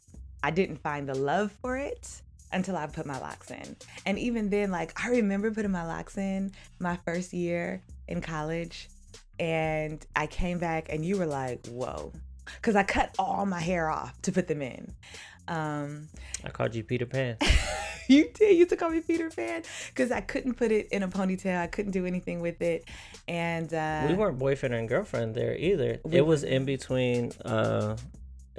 I 0.43 0.51
didn't 0.51 0.79
find 0.79 1.09
the 1.09 1.15
love 1.15 1.53
for 1.61 1.77
it 1.77 2.23
until 2.53 2.77
I 2.77 2.87
put 2.87 3.07
my 3.07 3.19
locks 3.19 3.51
in. 3.51 3.77
And 4.07 4.19
even 4.19 4.51
then, 4.51 4.71
like, 4.71 4.93
I 5.03 5.11
remember 5.11 5.51
putting 5.51 5.71
my 5.71 5.87
locks 5.87 6.17
in 6.19 6.53
my 6.79 6.97
first 7.05 7.33
year 7.33 7.83
in 8.09 8.21
college, 8.21 8.89
and 9.39 10.05
I 10.15 10.27
came 10.27 10.59
back, 10.59 10.89
and 10.91 11.05
you 11.05 11.17
were 11.19 11.27
like, 11.27 11.67
whoa. 11.67 12.13
Because 12.57 12.77
I 12.77 12.83
cut 12.83 13.15
all 13.19 13.47
my 13.47 13.61
hair 13.61 13.89
off 13.89 14.21
to 14.23 14.33
put 14.33 14.49
them 14.49 14.63
in. 14.63 14.93
Um, 15.49 16.09
I 16.45 16.51
called 16.51 16.75
you 16.75 16.85
Peter 16.85 17.07
Pan. 17.07 17.37
you 18.09 18.29
did. 18.35 18.57
You 18.57 18.67
took 18.67 18.79
call 18.79 18.91
me 18.91 19.01
Peter 19.01 19.31
Pan 19.31 19.63
because 19.89 20.11
I 20.13 20.21
couldn't 20.21 20.55
put 20.55 20.71
it 20.71 20.89
in 20.89 21.03
a 21.03 21.09
ponytail. 21.09 21.59
I 21.59 21.67
couldn't 21.67 21.93
do 21.93 22.07
anything 22.07 22.41
with 22.41 22.61
it, 22.63 22.89
and 23.27 23.73
uh, 23.73 24.07
we 24.09 24.15
weren't 24.15 24.39
boyfriend 24.39 24.75
and 24.75 24.89
girlfriend 24.89 25.35
there 25.35 25.57
either. 25.57 26.01
We- 26.05 26.19
it 26.19 26.27
was 26.27 26.45
in 26.45 26.65
between. 26.65 27.33
Uh, 27.45 27.97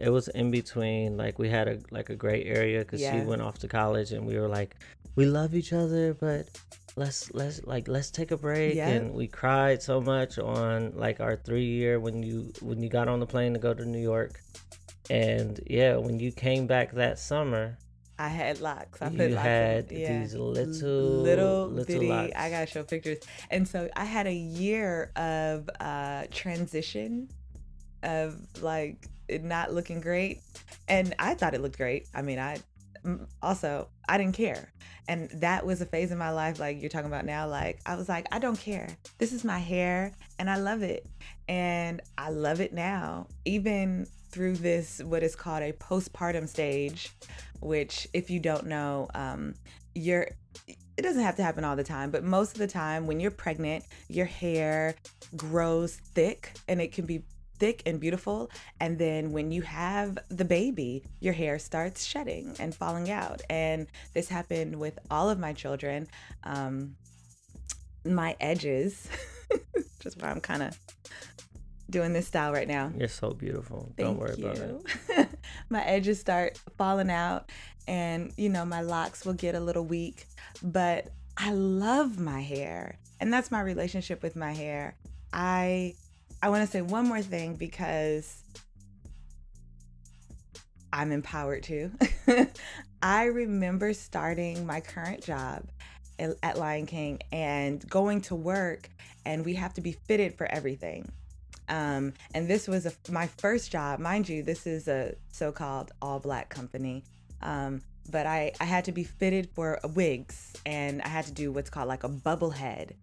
it 0.03 0.10
was 0.10 0.27
in 0.29 0.51
between. 0.51 1.17
Like 1.17 1.39
we 1.39 1.50
had 1.50 1.67
a 1.67 1.79
like 1.91 2.10
a 2.10 2.15
gray 2.15 2.43
area 2.43 2.79
because 2.79 3.01
Yeah. 3.01 3.19
she 3.19 3.25
went 3.25 3.41
off 3.41 3.57
to 3.60 3.67
college, 3.67 4.12
and 4.12 4.25
we 4.25 4.38
were 4.38 4.48
like, 4.50 4.75
we 5.15 5.25
love 5.25 5.55
each 5.55 5.74
other, 5.74 6.13
but 6.13 6.50
let's 6.95 7.33
let's 7.33 7.63
like 7.65 7.88
let's 7.88 8.12
take 8.12 8.31
a 8.31 8.38
break. 8.38 8.75
Yep. 8.75 8.88
And 8.88 9.13
we 9.13 9.27
cried 9.27 9.81
so 9.81 10.00
much 10.01 10.38
on 10.39 10.91
like 10.95 11.19
our 11.19 11.36
three 11.38 11.65
year 11.65 12.00
when 12.00 12.22
you 12.24 12.51
when 12.62 12.81
you 12.83 12.89
got 12.89 13.07
on 13.07 13.19
the 13.19 13.25
plane 13.27 13.53
to 13.53 13.60
go 13.60 13.74
to 13.74 13.86
New 13.86 14.01
York, 14.01 14.39
and 15.10 15.60
yeah, 15.67 15.95
when 15.98 16.19
you 16.19 16.31
came 16.31 16.67
back 16.67 16.91
that 16.93 17.19
summer, 17.19 17.77
I 18.19 18.27
had 18.29 18.62
locks. 18.62 19.01
I 19.01 19.10
You 19.10 19.17
put 19.17 19.31
locks 19.31 19.43
had 19.48 19.91
in. 19.91 20.00
Yeah. 20.00 20.19
these 20.19 20.33
little- 20.36 20.51
little, 20.51 21.67
little 21.67 21.86
bitty. 21.86 22.07
locks. 22.07 22.31
I 22.36 22.50
gotta 22.50 22.67
show 22.67 22.83
pictures. 22.83 23.17
And 23.50 23.67
so 23.67 23.89
I 23.95 24.05
had 24.05 24.27
a 24.27 24.33
year 24.33 25.12
of 25.15 25.69
uh, 25.79 26.24
transition, 26.31 27.27
of 28.03 28.36
like 28.62 29.07
not 29.30 29.74
looking 29.74 30.01
great, 30.01 30.42
and 30.88 31.13
I 31.20 31.34
thought 31.36 31.53
it 31.53 31.62
looked 31.62 31.77
great. 31.77 32.08
I 32.13 32.22
mean, 32.22 32.39
I 32.39 32.58
mm, 33.06 33.25
also 33.42 33.88
I 34.08 34.18
didn't 34.18 34.36
care, 34.36 34.72
and 35.08 35.30
that 35.36 35.65
was 35.65 35.82
a 35.82 35.86
phase 35.86 36.12
in 36.12 36.18
my 36.18 36.32
life 36.32 36.60
like 36.60 36.82
you're 36.82 36.89
talking 36.89 37.08
about 37.08 37.25
now. 37.25 37.48
Like 37.48 37.80
I 37.86 37.96
was 37.96 38.10
like, 38.10 38.27
I 38.32 38.39
don't 38.39 38.60
care. 38.60 38.88
This 39.18 39.34
is 39.34 39.44
my 39.44 39.60
hair, 39.60 40.12
and 40.39 40.50
I 40.50 40.58
love 40.58 40.82
it, 40.82 41.06
and 41.48 42.01
I 42.18 42.30
love 42.30 42.62
it 42.62 42.74
now, 42.74 43.27
even 43.46 44.08
through 44.34 44.56
this 44.56 45.00
what 45.06 45.22
is 45.22 45.36
called 45.36 45.62
a 45.62 45.72
postpartum 45.74 46.50
stage 46.50 47.12
which 47.60 48.08
if 48.13 48.32
you 48.32 48.39
don't 48.39 48.65
know 48.65 49.08
um 49.13 49.53
you're 49.94 50.27
it 50.68 51.01
doesn't 51.01 51.22
have 51.22 51.36
to 51.36 51.44
happen 51.44 51.63
all 51.63 51.75
the 51.75 51.84
time 51.84 52.10
but 52.10 52.24
most 52.24 52.53
of 52.53 52.58
the 52.58 52.68
time 52.68 53.06
when 53.06 53.20
you're 53.20 53.32
pregnant 53.32 53.86
your 54.10 54.25
hair 54.25 54.96
grows 55.38 55.96
thick 55.96 56.51
and 56.68 56.82
it 56.82 56.92
can 56.92 57.06
be 57.06 57.24
thick 57.63 57.82
and 57.86 58.01
beautiful 58.01 58.51
and 58.82 59.00
then 59.00 59.32
when 59.32 59.50
you 59.50 59.62
have 59.62 60.17
the 60.27 60.43
baby 60.43 61.01
your 61.22 61.32
hair 61.34 61.58
starts 61.58 62.03
shedding 62.03 62.53
and 62.60 62.75
falling 62.75 63.10
out 63.10 63.41
and 63.50 63.88
this 64.13 64.27
happened 64.27 64.77
with 64.77 65.00
all 65.10 65.29
of 65.29 65.39
my 65.39 65.53
children 65.53 66.05
um 66.43 66.93
my 68.03 68.36
edges 68.41 69.08
just 70.01 70.22
why 70.22 70.27
i'm 70.29 70.41
kind 70.41 70.62
of 70.62 70.77
doing 71.89 72.12
this 72.12 72.27
style 72.27 72.51
right 72.51 72.67
now 72.67 72.91
you're 72.98 73.08
so 73.08 73.32
beautiful. 73.32 73.93
Thank 73.96 74.10
Don't 74.10 74.17
worry 74.17 74.34
about 74.34 74.58
it. 74.58 75.29
my 75.70 75.84
edges 75.84 76.20
start 76.20 76.60
falling 76.77 77.12
out, 77.12 77.51
and 77.88 78.34
you 78.36 78.50
know, 78.50 78.65
my 78.65 78.82
locks 78.82 79.25
will 79.25 79.34
get 79.34 79.53
a 79.53 79.60
little 79.60 79.86
weak, 79.86 80.25
but 80.63 81.10
I 81.38 81.51
love 81.53 82.20
my 82.20 82.41
hair. 82.41 82.98
And 83.20 83.32
that's 83.32 83.51
my 83.51 83.62
relationship 83.62 84.24
with 84.24 84.36
my 84.36 84.53
hair. 84.53 84.96
I 85.32 85.93
I 86.43 86.50
want 86.50 86.65
to 86.65 86.69
say 86.69 86.81
one 86.81 87.07
more 87.07 87.21
thing 87.21 87.55
because 87.55 88.43
I'm 90.91 91.13
empowered 91.13 91.63
too. 91.63 91.89
I 93.01 93.25
remember 93.27 93.93
starting 93.93 94.65
my 94.65 94.81
current 94.81 95.23
job 95.23 95.63
at 96.19 96.57
Lion 96.57 96.85
King 96.85 97.21
and 97.31 97.89
going 97.89 98.19
to 98.23 98.35
work, 98.35 98.89
and 99.25 99.45
we 99.45 99.53
have 99.53 99.73
to 99.75 99.81
be 99.81 99.93
fitted 99.93 100.38
for 100.38 100.45
everything. 100.47 101.09
Um, 101.69 102.12
and 102.33 102.45
this 102.45 102.67
was 102.67 102.85
a, 102.88 102.91
my 103.09 103.27
first 103.27 103.71
job, 103.71 104.01
mind 104.01 104.27
you. 104.27 104.43
This 104.43 104.67
is 104.67 104.89
a 104.89 105.15
so-called 105.31 105.93
all-black 106.01 106.50
company, 106.50 107.05
um, 107.41 107.81
but 108.12 108.25
I 108.25 108.51
I 108.59 108.65
had 108.65 108.83
to 108.83 108.91
be 108.91 109.05
fitted 109.05 109.50
for 109.55 109.79
wigs, 109.95 110.51
and 110.65 111.01
I 111.03 111.07
had 111.07 111.23
to 111.27 111.31
do 111.31 111.53
what's 111.53 111.69
called 111.69 111.88
like 111.88 112.03
a 112.03 112.09
bubble 112.09 112.51
head, 112.51 112.95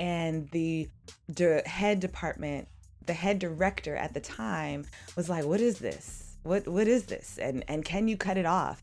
and 0.00 0.48
the 0.48 0.88
the 1.28 1.62
head 1.66 2.00
department, 2.00 2.68
the 3.06 3.14
head 3.14 3.38
director 3.38 3.96
at 3.96 4.14
the 4.14 4.20
time 4.20 4.86
was 5.16 5.28
like, 5.28 5.44
"What 5.44 5.60
is 5.60 5.78
this? 5.78 6.36
What 6.42 6.66
what 6.68 6.88
is 6.88 7.04
this? 7.04 7.38
And 7.38 7.64
and 7.68 7.84
can 7.84 8.08
you 8.08 8.16
cut 8.16 8.36
it 8.36 8.46
off?" 8.46 8.82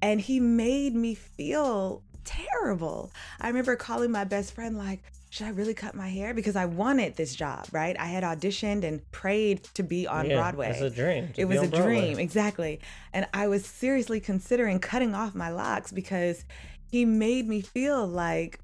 And 0.00 0.20
he 0.20 0.40
made 0.40 0.94
me 0.94 1.14
feel 1.14 2.02
terrible. 2.24 3.12
I 3.40 3.48
remember 3.48 3.76
calling 3.76 4.10
my 4.10 4.24
best 4.24 4.52
friend 4.54 4.76
like, 4.76 5.00
should 5.30 5.46
I 5.46 5.50
really 5.50 5.74
cut 5.74 5.94
my 5.94 6.08
hair? 6.08 6.34
Because 6.34 6.56
I 6.56 6.66
wanted 6.66 7.16
this 7.16 7.34
job, 7.34 7.66
right? 7.72 7.96
I 7.98 8.04
had 8.06 8.22
auditioned 8.22 8.84
and 8.84 9.00
prayed 9.12 9.64
to 9.74 9.82
be 9.82 10.06
on 10.06 10.28
Yeah, 10.28 10.36
Broadway. 10.36 10.70
It's 10.70 10.80
a 10.82 10.90
dream. 10.90 11.30
It 11.36 11.46
was 11.46 11.62
a 11.62 11.68
Broadway. 11.68 12.00
dream, 12.00 12.18
exactly. 12.18 12.80
And 13.14 13.26
I 13.32 13.48
was 13.48 13.64
seriously 13.64 14.20
considering 14.20 14.78
cutting 14.78 15.14
off 15.14 15.34
my 15.34 15.48
locks 15.50 15.90
because 15.90 16.44
he 16.90 17.06
made 17.06 17.48
me 17.48 17.62
feel 17.62 18.06
like 18.06 18.60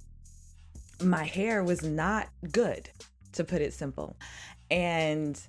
my 1.02 1.24
hair 1.24 1.64
was 1.64 1.82
not 1.82 2.28
good, 2.52 2.90
to 3.32 3.44
put 3.44 3.62
it 3.62 3.72
simple. 3.72 4.16
And 4.70 5.40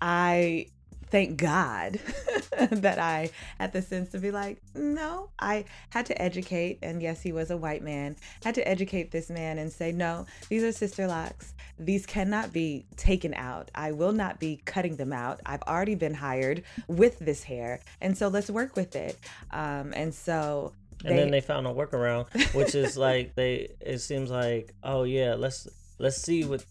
I 0.00 0.66
thank 1.10 1.36
God 1.36 1.98
that 2.70 2.98
I 2.98 3.30
had 3.58 3.72
the 3.72 3.82
sense 3.82 4.10
to 4.12 4.18
be 4.18 4.30
like, 4.30 4.62
no, 4.74 5.30
I 5.38 5.64
had 5.90 6.06
to 6.06 6.22
educate. 6.22 6.78
And 6.82 7.02
yes, 7.02 7.20
he 7.20 7.32
was 7.32 7.50
a 7.50 7.56
white 7.56 7.82
man, 7.82 8.16
had 8.42 8.54
to 8.54 8.66
educate 8.66 9.10
this 9.10 9.28
man 9.28 9.58
and 9.58 9.72
say, 9.72 9.92
no, 9.92 10.26
these 10.48 10.62
are 10.62 10.72
sister 10.72 11.06
locks. 11.06 11.54
These 11.78 12.06
cannot 12.06 12.52
be 12.52 12.86
taken 12.96 13.34
out. 13.34 13.70
I 13.74 13.92
will 13.92 14.12
not 14.12 14.38
be 14.38 14.62
cutting 14.64 14.96
them 14.96 15.12
out. 15.12 15.40
I've 15.44 15.62
already 15.62 15.94
been 15.94 16.14
hired 16.14 16.62
with 16.88 17.18
this 17.18 17.42
hair. 17.42 17.80
And 18.00 18.16
so 18.16 18.28
let's 18.28 18.50
work 18.50 18.76
with 18.76 18.94
it. 18.96 19.18
Um, 19.50 19.92
and 19.94 20.14
so. 20.14 20.72
And 21.04 21.18
then 21.18 21.30
they 21.30 21.40
found 21.40 21.66
a 21.66 21.70
workaround, 21.70 22.26
which 22.54 22.74
is 22.74 22.96
like 22.98 23.34
they. 23.34 23.70
It 23.80 23.98
seems 23.98 24.30
like, 24.30 24.74
oh 24.82 25.04
yeah, 25.04 25.34
let's 25.34 25.66
let's 26.00 26.16
see 26.28 26.44
what 26.44 26.64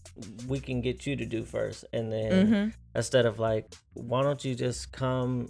we 0.48 0.58
can 0.60 0.80
get 0.80 1.06
you 1.06 1.14
to 1.16 1.24
do 1.24 1.44
first 1.44 1.84
and 1.92 2.12
then 2.12 2.30
Mm-hmm. 2.32 2.68
instead 2.94 3.26
of 3.26 3.38
like 3.38 3.64
why 3.94 4.22
don't 4.22 4.44
you 4.44 4.54
just 4.54 4.90
come 4.92 5.48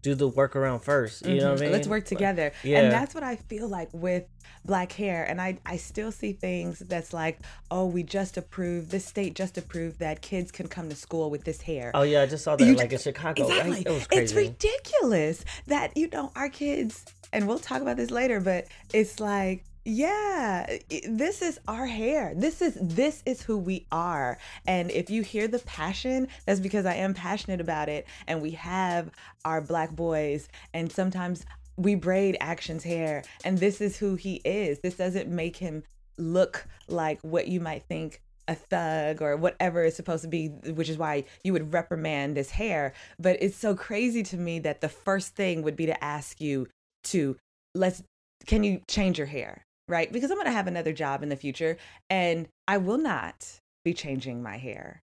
do 0.00 0.14
the 0.14 0.30
workaround 0.30 0.82
first 0.82 1.26
you 1.26 1.40
know 1.40 1.50
what 1.52 1.58
i 1.60 1.64
mean 1.64 1.72
Let's 1.72 1.88
work 1.88 2.04
together. 2.04 2.52
yeah. 2.62 2.78
And 2.80 2.92
that's 2.92 3.14
what 3.14 3.24
I 3.24 3.34
feel 3.36 3.68
like 3.68 3.88
with 3.92 4.24
black 4.64 4.92
hair. 4.92 5.24
And 5.24 5.40
I, 5.40 5.58
I 5.66 5.76
still 5.76 6.12
see 6.12 6.32
things 6.32 6.78
that's 6.80 7.12
like, 7.12 7.38
oh, 7.70 7.86
we 7.86 8.02
just 8.02 8.36
approved, 8.36 8.90
this 8.90 9.04
state 9.04 9.34
just 9.34 9.56
approved 9.58 9.98
that 10.00 10.20
kids 10.22 10.50
can 10.52 10.68
come 10.68 10.88
to 10.88 10.96
school 10.96 11.30
with 11.30 11.44
this 11.44 11.60
hair. 11.62 11.90
oh 11.94 12.02
yeah 12.02 12.22
i 12.22 12.26
just 12.26 12.44
saw 12.44 12.54
that 12.56 12.64
You 12.64 12.74
like 12.74 12.90
ju- 12.90 12.96
in 12.96 13.02
chicago 13.02 13.42
Exactly. 13.48 13.70
right 13.72 13.86
it 13.86 13.90
was 13.90 14.06
It's 14.12 14.32
ridiculous 14.34 15.44
that, 15.66 15.96
you 15.96 16.08
know, 16.12 16.30
our 16.36 16.48
kids, 16.48 17.04
and 17.32 17.46
we'll 17.48 17.58
talk 17.58 17.82
about 17.82 17.96
this 17.96 18.10
later, 18.10 18.40
but 18.40 18.66
it's 18.94 19.18
like, 19.20 19.64
yeah, 19.88 20.78
this 21.08 21.40
is 21.40 21.58
our 21.66 21.86
hair. 21.86 22.34
This 22.36 22.60
is 22.60 22.76
this 22.80 23.22
is 23.24 23.42
who 23.42 23.56
we 23.56 23.86
are. 23.90 24.38
And 24.66 24.90
if 24.90 25.08
you 25.08 25.22
hear 25.22 25.48
the 25.48 25.60
passion, 25.60 26.28
that's 26.46 26.60
because 26.60 26.84
I 26.84 26.94
am 26.94 27.14
passionate 27.14 27.60
about 27.60 27.88
it. 27.88 28.06
And 28.26 28.42
we 28.42 28.50
have 28.52 29.10
our 29.44 29.60
black 29.62 29.90
boys, 29.92 30.48
and 30.74 30.92
sometimes 30.92 31.46
we 31.76 31.94
braid 31.94 32.36
Action's 32.40 32.84
hair, 32.84 33.22
and 33.44 33.58
this 33.58 33.80
is 33.80 33.96
who 33.96 34.14
he 34.14 34.42
is. 34.44 34.80
This 34.80 34.96
doesn't 34.96 35.28
make 35.28 35.56
him 35.56 35.84
look 36.18 36.66
like 36.88 37.20
what 37.22 37.48
you 37.48 37.60
might 37.60 37.84
think 37.84 38.20
a 38.46 38.54
thug 38.54 39.22
or 39.22 39.36
whatever 39.36 39.84
it's 39.84 39.96
supposed 39.96 40.22
to 40.22 40.28
be, 40.28 40.48
which 40.48 40.88
is 40.88 40.98
why 40.98 41.24
you 41.44 41.52
would 41.52 41.72
reprimand 41.72 42.36
this 42.36 42.50
hair. 42.50 42.92
But 43.18 43.38
it's 43.40 43.56
so 43.56 43.74
crazy 43.74 44.22
to 44.24 44.36
me 44.36 44.58
that 44.60 44.80
the 44.80 44.88
first 44.88 45.34
thing 45.34 45.62
would 45.62 45.76
be 45.76 45.86
to 45.86 46.04
ask 46.04 46.40
you 46.40 46.66
to 47.04 47.36
let's 47.74 48.02
can 48.46 48.64
you 48.64 48.80
change 48.88 49.18
your 49.18 49.26
hair? 49.26 49.64
Right? 49.88 50.12
Because 50.12 50.30
I'm 50.30 50.36
gonna 50.36 50.52
have 50.52 50.66
another 50.68 50.92
job 50.92 51.22
in 51.22 51.30
the 51.30 51.36
future 51.36 51.78
and 52.08 52.46
I 52.68 52.76
will 52.76 52.98
not 52.98 53.60
be 53.84 53.94
changing 53.94 54.42
my 54.42 54.58
hair. 54.58 55.02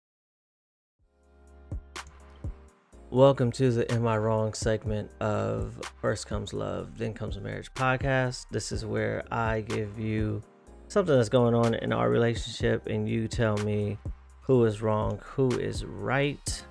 welcome 3.09 3.53
to 3.53 3.71
the 3.71 3.89
am 3.89 4.05
i 4.05 4.17
wrong 4.17 4.53
segment 4.53 5.09
of 5.21 5.79
first 6.01 6.27
comes 6.27 6.53
love 6.53 6.97
then 6.97 7.13
comes 7.13 7.39
marriage 7.39 7.73
podcast 7.73 8.45
this 8.51 8.69
is 8.73 8.85
where 8.85 9.23
i 9.31 9.61
give 9.61 9.97
you 9.97 10.43
something 10.89 11.15
that's 11.15 11.29
going 11.29 11.55
on 11.55 11.73
in 11.75 11.93
our 11.93 12.09
relationship 12.09 12.85
and 12.87 13.07
you 13.07 13.25
tell 13.29 13.55
me 13.59 13.97
who 14.41 14.65
is 14.65 14.81
wrong 14.81 15.17
who 15.23 15.47
is 15.57 15.85
right 15.85 16.65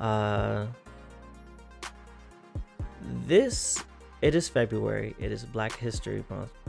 uh 0.00 0.64
this 3.26 3.84
it 4.22 4.34
is 4.34 4.48
february 4.48 5.14
it 5.18 5.30
is 5.30 5.44
black 5.44 5.76
history 5.76 6.24
month 6.30 6.61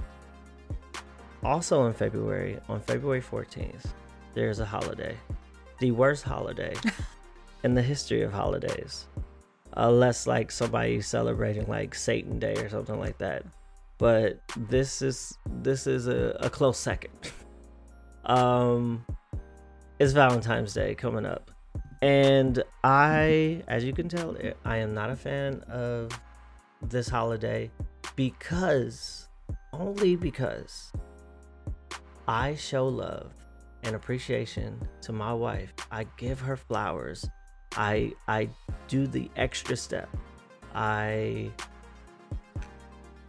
also 1.44 1.86
in 1.86 1.94
february 1.94 2.60
on 2.70 2.80
february 2.82 3.22
14th 3.22 3.86
there's 4.34 4.60
a 4.60 4.66
holiday 4.66 5.18
the 5.80 5.92
worst 5.92 6.24
holiday 6.24 6.74
in 7.64 7.74
the 7.74 7.82
history 7.82 8.22
of 8.22 8.32
holidays. 8.32 9.08
Unless 9.76 10.28
like 10.28 10.52
somebody 10.52 11.02
celebrating 11.02 11.66
like 11.66 11.96
satan 11.96 12.40
day 12.40 12.54
or 12.56 12.70
something 12.70 13.00
like 13.00 13.18
that. 13.18 13.44
But 13.98 14.40
this 14.56 15.02
is 15.02 15.38
this 15.62 15.88
is 15.88 16.08
a, 16.08 16.38
a 16.40 16.50
close 16.50 16.78
second. 16.78 17.14
Um 18.26 19.06
it's 20.00 20.14
valentine's 20.14 20.74
day 20.74 20.96
coming 20.96 21.26
up. 21.26 21.52
And 22.02 22.64
i 22.86 23.62
as 23.68 23.84
you 23.84 23.92
can 23.92 24.08
tell 24.08 24.38
i 24.64 24.78
am 24.78 24.94
not 24.94 25.10
a 25.10 25.16
fan 25.18 25.60
of 25.68 26.18
this 26.82 27.10
holiday 27.10 27.70
because 28.16 29.28
only 29.74 30.16
because 30.16 30.94
i 32.28 32.56
show 32.56 32.88
love 32.88 33.34
and 33.84 33.96
appreciation 33.96 34.80
to 35.02 35.12
my 35.12 35.34
wife 35.34 35.74
i 35.92 36.06
give 36.18 36.40
her 36.40 36.56
flowers 36.56 37.26
i 37.76 38.12
i 38.28 38.48
do 38.88 39.08
the 39.08 39.30
extra 39.36 39.76
step 39.76 40.10
i 40.76 41.52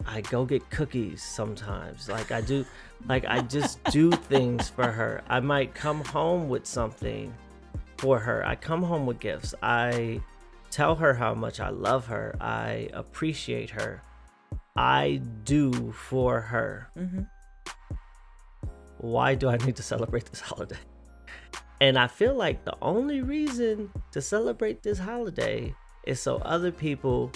I 0.07 0.21
go 0.21 0.45
get 0.45 0.69
cookies 0.69 1.23
sometimes. 1.23 2.09
Like 2.09 2.31
I 2.31 2.41
do 2.41 2.65
like 3.07 3.25
I 3.25 3.41
just 3.41 3.83
do 3.91 4.11
things 4.11 4.69
for 4.69 4.89
her. 4.91 5.21
I 5.27 5.39
might 5.39 5.73
come 5.73 6.03
home 6.05 6.47
with 6.47 6.65
something 6.65 7.33
for 7.97 8.19
her. 8.19 8.45
I 8.45 8.55
come 8.55 8.83
home 8.83 9.05
with 9.05 9.19
gifts. 9.19 9.55
I 9.63 10.21
tell 10.69 10.95
her 10.95 11.13
how 11.13 11.33
much 11.33 11.59
I 11.59 11.69
love 11.69 12.07
her. 12.07 12.35
I 12.39 12.89
appreciate 12.93 13.69
her. 13.71 14.01
I 14.75 15.21
do 15.43 15.91
for 15.91 16.41
her. 16.41 16.89
Mm-hmm. 16.97 17.21
Why 18.97 19.35
do 19.35 19.49
I 19.49 19.57
need 19.57 19.75
to 19.75 19.83
celebrate 19.83 20.25
this 20.25 20.39
holiday? 20.51 20.77
And 21.81 21.99
I 21.99 22.07
feel 22.07 22.35
like 22.35 22.63
the 22.63 22.77
only 22.81 23.21
reason 23.21 23.91
to 24.11 24.21
celebrate 24.21 24.81
this 24.81 24.97
holiday 24.97 25.73
is 26.05 26.21
so 26.21 26.37
other 26.37 26.71
people 26.71 27.31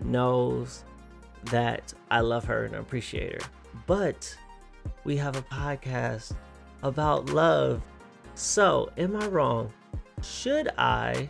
knows 0.00 0.84
that 1.44 1.92
I 2.10 2.20
love 2.20 2.44
her 2.46 2.64
and 2.64 2.74
appreciate 2.74 3.42
her. 3.42 3.50
But 3.86 4.36
we 5.04 5.16
have 5.16 5.36
a 5.36 5.42
podcast 5.42 6.34
about 6.82 7.30
love. 7.30 7.82
So, 8.34 8.90
am 8.96 9.14
I 9.16 9.26
wrong? 9.28 9.72
Should 10.22 10.70
I 10.76 11.28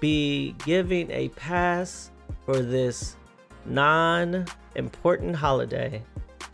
be 0.00 0.54
giving 0.64 1.10
a 1.10 1.28
pass 1.30 2.10
for 2.44 2.60
this 2.60 3.16
non 3.64 4.46
important 4.74 5.36
holiday 5.36 6.02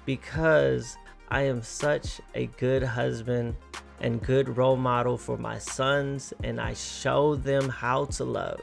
because 0.07 0.97
I 1.33 1.45
am 1.45 1.63
such 1.63 2.21
a 2.35 2.45
good 2.59 2.83
husband 2.83 3.57
and 4.03 4.23
good 4.23 4.59
role 4.59 4.77
model 4.77 5.17
for 5.17 5.39
my 5.39 5.57
sons 5.57 6.35
and 6.45 6.61
I 6.61 6.75
show 6.75 7.37
them 7.37 7.71
how 7.71 8.05
to 8.05 8.25
love? 8.25 8.61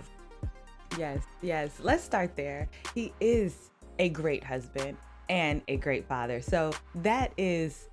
Yes, 0.96 1.24
yes. 1.42 1.80
Let's 1.82 2.04
start 2.04 2.36
there. 2.36 2.70
He 2.94 3.12
is 3.20 3.72
a 3.98 4.10
great 4.10 4.44
husband 4.44 4.98
and 5.30 5.64
a 5.68 5.78
great 5.78 6.08
father. 6.08 6.42
So 6.42 6.72
that 6.94 7.34
is 7.40 7.90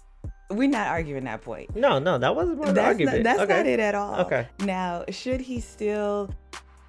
we're 0.51 0.69
not 0.69 0.89
arguing 0.89 1.25
that 1.25 1.41
point. 1.41 1.75
No, 1.75 1.99
no, 1.99 2.19
that 2.19 2.37
wasn't 2.37 2.59
my 2.59 2.67
That's, 2.67 2.77
not, 2.77 2.85
argument. 2.85 3.25
that's 3.25 3.41
okay. 3.41 3.57
not 3.57 3.67
it 3.67 3.81
at 3.81 3.95
all. 3.95 4.21
Okay. 4.27 4.47
Now, 4.61 5.07
should 5.09 5.41
he 5.41 5.59
still 5.61 6.29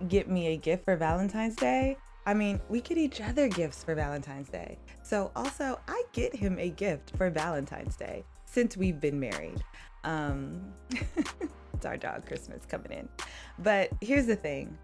get 0.10 0.30
me 0.30 0.48
a 0.48 0.58
gift 0.58 0.84
for 0.84 0.98
Valentine's 0.98 1.56
Day? 1.56 1.96
I 2.28 2.34
mean, 2.34 2.60
we 2.68 2.82
get 2.82 2.98
each 2.98 3.22
other 3.22 3.48
gifts 3.48 3.86
for 3.86 3.96
Valentine's 3.96 4.50
Day. 4.50 4.78
So 5.02 5.32
also, 5.34 5.80
I 5.88 6.04
get 6.12 6.36
him 6.36 6.60
a 6.60 6.70
gift 6.72 7.14
for 7.16 7.30
Valentine's 7.30 7.96
Day 7.96 8.26
since 8.44 8.76
we've 8.76 9.00
been 9.00 9.18
married. 9.18 9.64
Um 10.04 10.74
it's 11.74 11.86
our 11.86 11.96
dog 11.96 12.26
Christmas 12.26 12.66
coming 12.66 12.92
in. 12.92 13.08
But 13.60 13.92
here's 14.02 14.26
the 14.26 14.36
thing. 14.36 14.78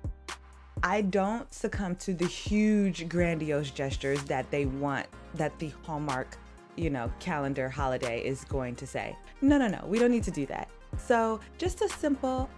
I 0.83 1.01
don't 1.01 1.53
succumb 1.53 1.97
to 1.97 2.13
the 2.13 2.27
huge 2.27 3.09
grandiose 3.09 3.71
gestures 3.71 4.23
that 4.23 4.49
they 4.49 4.65
want 4.65 5.07
that 5.33 5.59
the 5.59 5.73
Hallmark, 5.83 6.37
you 6.77 6.89
know, 6.89 7.11
calendar 7.19 7.67
holiday 7.67 8.21
is 8.23 8.45
going 8.45 8.75
to 8.77 8.87
say. 8.87 9.17
No, 9.41 9.57
no, 9.57 9.67
no. 9.67 9.83
We 9.85 9.99
don't 9.99 10.11
need 10.11 10.23
to 10.23 10.31
do 10.31 10.45
that. 10.45 10.69
So, 10.97 11.41
just 11.57 11.81
a 11.81 11.89
simple 11.89 12.49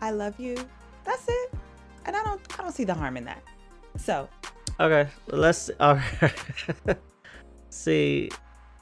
I 0.00 0.10
love 0.10 0.40
you. 0.40 0.56
That's 1.04 1.28
it. 1.28 1.52
And 2.06 2.16
I 2.16 2.22
don't 2.22 2.40
I 2.58 2.62
don't 2.62 2.72
see 2.72 2.84
the 2.84 2.94
harm 2.94 3.18
in 3.18 3.24
that. 3.26 3.42
So, 3.98 4.28
Okay, 4.78 5.08
let's. 5.28 5.70
All 5.80 5.94
right. 5.96 6.32
See, 7.70 8.30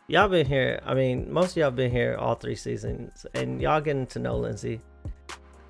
y'all 0.09 0.29
been 0.29 0.47
here. 0.47 0.81
I 0.85 0.95
mean, 0.95 1.33
most 1.33 1.53
of 1.53 1.57
y'all 1.59 1.71
been 1.71 1.91
here 1.93 2.17
all 2.19 2.35
three 2.35 2.57
seasons, 2.57 3.25
and 3.35 3.61
y'all 3.63 3.81
getting 3.81 4.07
to 4.09 4.19
know 4.19 4.37
Lindsay. 4.37 4.81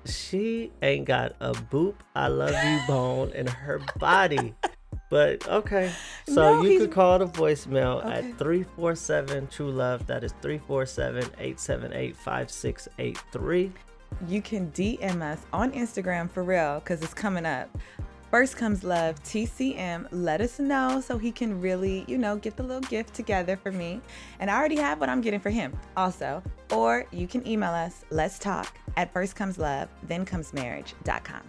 She 0.05 0.71
ain't 0.83 1.05
got 1.05 1.35
a 1.39 1.51
boop 1.53 1.95
I 2.15 2.27
love 2.27 2.51
you 2.51 2.79
bone 2.87 3.31
in 3.31 3.47
her 3.47 3.81
body. 3.99 4.53
But 5.09 5.47
okay. 5.47 5.91
So 6.27 6.55
No, 6.55 6.61
you 6.63 6.69
he's- 6.69 6.81
could 6.81 6.91
call 6.91 7.19
the 7.19 7.27
voicemail 7.27 7.99
Okay. 8.05 8.29
at 8.29 8.37
347 8.39 9.47
True 9.47 9.69
Love. 9.71 10.05
That 10.07 10.23
is 10.23 10.31
347 10.41 11.23
878 11.39 12.15
5683. 12.15 13.71
you 14.27 14.41
can 14.41 14.71
DM 14.71 15.21
us 15.21 15.39
on 15.53 15.71
Instagram 15.73 16.29
for 16.31 16.43
real 16.43 16.79
because 16.79 17.01
it's 17.03 17.13
coming 17.13 17.45
up. 17.45 17.69
First 18.35 18.57
comes 18.57 18.83
love, 18.83 19.23
TCM. 19.23 20.09
Let 20.11 20.41
us 20.41 20.59
know 20.59 20.99
so 20.99 21.17
he 21.17 21.31
can 21.31 21.61
really, 21.61 22.03
you 22.05 22.17
know, 22.17 22.35
get 22.35 22.57
the 22.57 22.63
little 22.63 22.81
gift 22.81 23.13
together 23.13 23.55
for 23.55 23.71
me. 23.71 24.01
And 24.41 24.51
I 24.51 24.57
already 24.57 24.75
have 24.75 24.99
what 24.99 25.07
I'm 25.07 25.21
getting 25.21 25.39
for 25.39 25.49
him 25.49 25.71
also. 25.95 26.43
Or 26.69 27.05
you 27.13 27.27
can 27.27 27.47
email 27.47 27.69
us, 27.69 28.03
let's 28.09 28.37
talk 28.37 28.77
at 28.97 29.13
first 29.13 29.37
comes 29.37 29.57
love, 29.57 29.87
then 30.03 30.25
comes 30.25 30.51
marriage.com. 30.51 31.43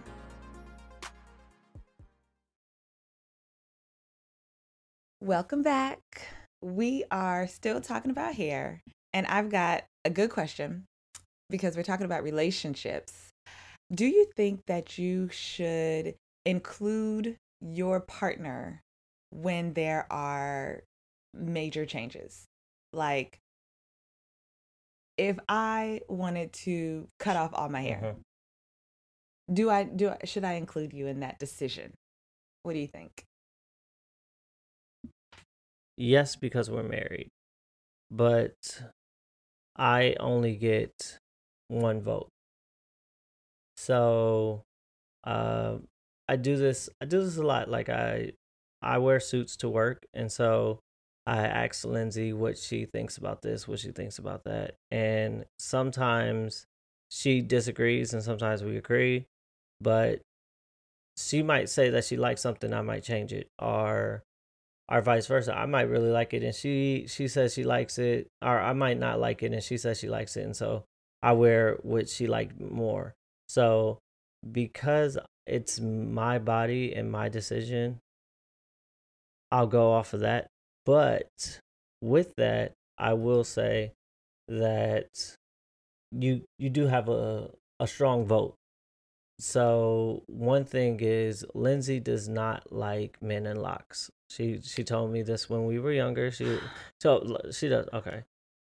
Welcome 5.19 5.63
back. 5.63 5.99
We 6.61 7.03
are 7.11 7.47
still 7.47 7.81
talking 7.81 8.11
about 8.11 8.35
hair, 8.35 8.81
and 9.11 9.27
I've 9.27 9.49
got 9.49 9.83
a 10.05 10.09
good 10.09 10.29
question 10.29 10.85
because 11.49 11.75
we're 11.75 11.83
talking 11.83 12.05
about 12.05 12.23
relationships. 12.23 13.27
Do 13.93 14.05
you 14.05 14.27
think 14.37 14.61
that 14.67 14.97
you 14.97 15.27
should 15.33 16.15
include 16.47 17.37
your 17.61 17.99
partner 18.01 18.81
when 19.31 19.73
there 19.73 20.11
are 20.11 20.83
major 21.33 21.85
changes? 21.85 22.45
Like, 22.93 23.39
if 25.17 25.37
I 25.49 26.01
wanted 26.07 26.53
to 26.53 27.07
cut 27.19 27.35
off 27.35 27.51
all 27.53 27.69
my 27.69 27.81
hair, 27.81 28.01
Mhm. 28.01 28.21
do 29.53 29.69
I 29.69 29.83
do 29.83 30.09
I, 30.09 30.19
should 30.25 30.43
I 30.43 30.53
include 30.53 30.93
you 30.93 31.07
in 31.07 31.19
that 31.21 31.39
decision? 31.39 31.93
What 32.63 32.73
do 32.73 32.79
you 32.79 32.87
think? 32.87 33.25
Yes, 35.97 36.35
because 36.35 36.69
we're 36.69 36.83
married, 36.83 37.29
but 38.11 38.83
I 39.75 40.15
only 40.19 40.55
get 40.55 41.19
one 41.67 42.01
vote. 42.01 42.29
So, 43.77 44.63
uh, 45.23 45.79
I 46.27 46.35
do 46.35 46.57
this. 46.57 46.89
I 47.01 47.05
do 47.05 47.21
this 47.23 47.37
a 47.37 47.43
lot. 47.43 47.69
Like 47.69 47.89
I, 47.89 48.31
I 48.81 48.97
wear 48.97 49.19
suits 49.19 49.55
to 49.57 49.69
work, 49.69 50.05
and 50.13 50.31
so 50.31 50.79
I 51.25 51.45
ask 51.45 51.85
Lindsay 51.85 52.33
what 52.33 52.57
she 52.57 52.85
thinks 52.85 53.17
about 53.17 53.41
this, 53.41 53.67
what 53.67 53.79
she 53.79 53.91
thinks 53.91 54.17
about 54.19 54.43
that, 54.45 54.75
and 54.91 55.45
sometimes 55.59 56.65
she 57.09 57.41
disagrees, 57.41 58.13
and 58.13 58.23
sometimes 58.23 58.63
we 58.63 58.77
agree. 58.77 59.25
But 59.79 60.21
she 61.17 61.41
might 61.43 61.69
say 61.69 61.89
that 61.89 62.05
she 62.05 62.17
likes 62.17 62.41
something, 62.41 62.73
I 62.73 62.81
might 62.81 63.03
change 63.03 63.33
it, 63.33 63.47
or 63.59 64.23
or 64.89 65.01
vice 65.01 65.27
versa. 65.27 65.53
I 65.55 65.65
might 65.65 65.89
really 65.89 66.09
like 66.09 66.33
it 66.33 66.43
and 66.43 66.55
she 66.55 67.05
she 67.07 67.27
says 67.27 67.53
she 67.53 67.63
likes 67.63 67.97
it, 67.97 68.27
or 68.41 68.59
I 68.59 68.73
might 68.73 68.97
not 68.97 69.19
like 69.19 69.43
it 69.43 69.53
and 69.53 69.63
she 69.63 69.77
says 69.77 69.99
she 69.99 70.09
likes 70.09 70.37
it, 70.37 70.43
and 70.43 70.55
so 70.55 70.85
I 71.21 71.33
wear 71.33 71.77
what 71.81 72.09
she 72.09 72.27
liked 72.27 72.59
more. 72.59 73.13
So 73.49 73.99
because 74.49 75.17
it's 75.47 75.79
my 75.79 76.39
body 76.39 76.93
and 76.93 77.11
my 77.11 77.29
decision, 77.29 77.99
I'll 79.51 79.67
go 79.67 79.91
off 79.91 80.13
of 80.13 80.21
that. 80.21 80.47
But 80.85 81.59
with 82.01 82.35
that, 82.35 82.73
I 82.97 83.13
will 83.13 83.43
say 83.43 83.93
that 84.47 85.35
you 86.11 86.43
you 86.57 86.69
do 86.69 86.87
have 86.87 87.09
a 87.09 87.49
a 87.79 87.87
strong 87.87 88.25
vote. 88.25 88.55
So 89.39 90.23
one 90.27 90.65
thing 90.65 90.99
is 91.01 91.45
Lindsay 91.53 91.99
does 91.99 92.27
not 92.27 92.71
like 92.71 93.21
men 93.21 93.45
in 93.45 93.57
locks. 93.57 94.09
She 94.29 94.61
she 94.61 94.83
told 94.83 95.11
me 95.11 95.21
this 95.21 95.49
when 95.49 95.65
we 95.65 95.79
were 95.79 95.91
younger. 95.91 96.31
She 96.31 96.57
so 97.01 97.37
she 97.51 97.67
does 97.69 97.87
okay. 97.93 98.23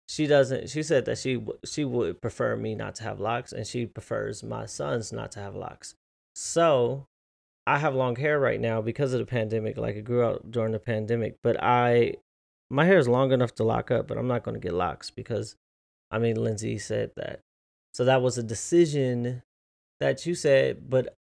She 0.09 0.27
doesn't. 0.27 0.68
She 0.68 0.83
said 0.83 1.05
that 1.07 1.18
she 1.18 1.45
she 1.64 1.85
would 1.85 2.21
prefer 2.21 2.57
me 2.57 2.75
not 2.75 2.97
to 2.97 3.05
have 3.05 3.21
locks, 3.21 3.53
and 3.53 3.66
she 3.66 3.87
prefers 3.87 4.42
my 4.42 4.66
sons 4.66 5.12
not 5.12 5.33
to 5.33 5.40
have 5.40 5.55
locks. 5.55 5.95
So 6.35 7.07
I 7.66 7.79
have 7.79 7.95
long 7.95 8.16
hair 8.16 8.38
right 8.38 8.61
now 8.61 8.81
because 8.81 9.12
of 9.12 9.21
the 9.21 9.27
pandemic. 9.27 9.77
Like 9.77 9.97
it 9.97 10.05
grew 10.05 10.25
out 10.25 10.51
during 10.51 10.73
the 10.73 10.79
pandemic, 10.79 11.37
but 11.42 11.62
I 11.62 12.14
my 12.71 12.87
hair 12.87 12.99
is 12.99 13.09
long 13.09 13.33
enough 13.33 13.55
to 13.57 13.64
lock 13.64 13.90
up, 13.90 14.09
but 14.09 14.16
I'm 14.16 14.27
not 14.29 14.42
going 14.42 14.55
to 14.55 14.61
get 14.61 14.73
locks 14.73 15.11
because 15.11 15.57
I 16.11 16.18
mean 16.18 16.37
Lindsay 16.37 16.79
said 16.79 17.12
that. 17.16 17.40
So 17.95 18.05
that 18.07 18.23
was 18.23 18.38
a 18.38 18.42
decision 18.42 19.42
that 20.01 20.25
you 20.27 20.35
said, 20.35 20.88
but 20.88 21.14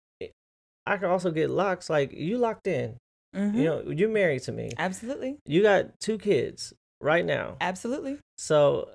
I 0.86 0.98
could 0.98 1.10
also 1.10 1.32
get 1.32 1.50
locks. 1.50 1.90
Like 1.90 2.14
you 2.14 2.38
locked 2.38 2.68
in. 2.68 2.98
Mhm. 3.36 3.56
You 3.56 3.64
know, 3.64 3.84
you're 3.90 4.10
married 4.10 4.44
to 4.44 4.52
me. 4.52 4.72
Absolutely. 4.78 5.38
You 5.46 5.62
got 5.62 6.00
two 6.00 6.18
kids 6.18 6.74
right 7.00 7.26
now. 7.26 7.58
Absolutely. 7.62 8.18
So 8.38 8.90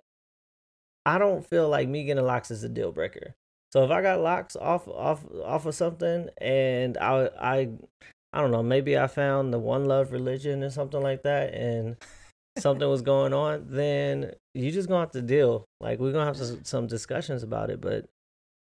I 1.07 1.18
don't 1.18 1.46
feel 1.46 1.68
like 1.68 1.88
me 1.88 2.05
getting 2.05 2.24
locks 2.24 2.50
is 2.50 2.64
a 2.64 2.68
deal 2.68 2.92
breaker. 2.92 3.35
So 3.76 3.84
if 3.84 3.90
I 3.90 4.00
got 4.00 4.20
locks 4.20 4.56
off 4.56 4.88
off 4.88 5.22
off 5.44 5.66
of 5.66 5.74
something 5.74 6.30
and 6.38 6.96
I 6.96 7.28
I 7.38 7.68
I 8.32 8.40
don't 8.40 8.50
know, 8.50 8.62
maybe 8.62 8.96
I 8.96 9.06
found 9.06 9.52
the 9.52 9.58
one 9.58 9.84
love 9.84 10.12
religion 10.12 10.62
or 10.62 10.70
something 10.70 11.02
like 11.02 11.24
that 11.24 11.52
and 11.52 11.96
something 12.58 12.88
was 12.88 13.02
going 13.02 13.34
on, 13.34 13.66
then 13.68 14.32
you 14.54 14.70
just 14.72 14.88
gonna 14.88 15.00
have 15.00 15.10
to 15.10 15.20
deal. 15.20 15.66
Like 15.82 15.98
we're 15.98 16.12
gonna 16.12 16.24
have 16.24 16.38
some, 16.38 16.64
some 16.64 16.86
discussions 16.86 17.42
about 17.42 17.68
it, 17.68 17.82
but 17.82 18.06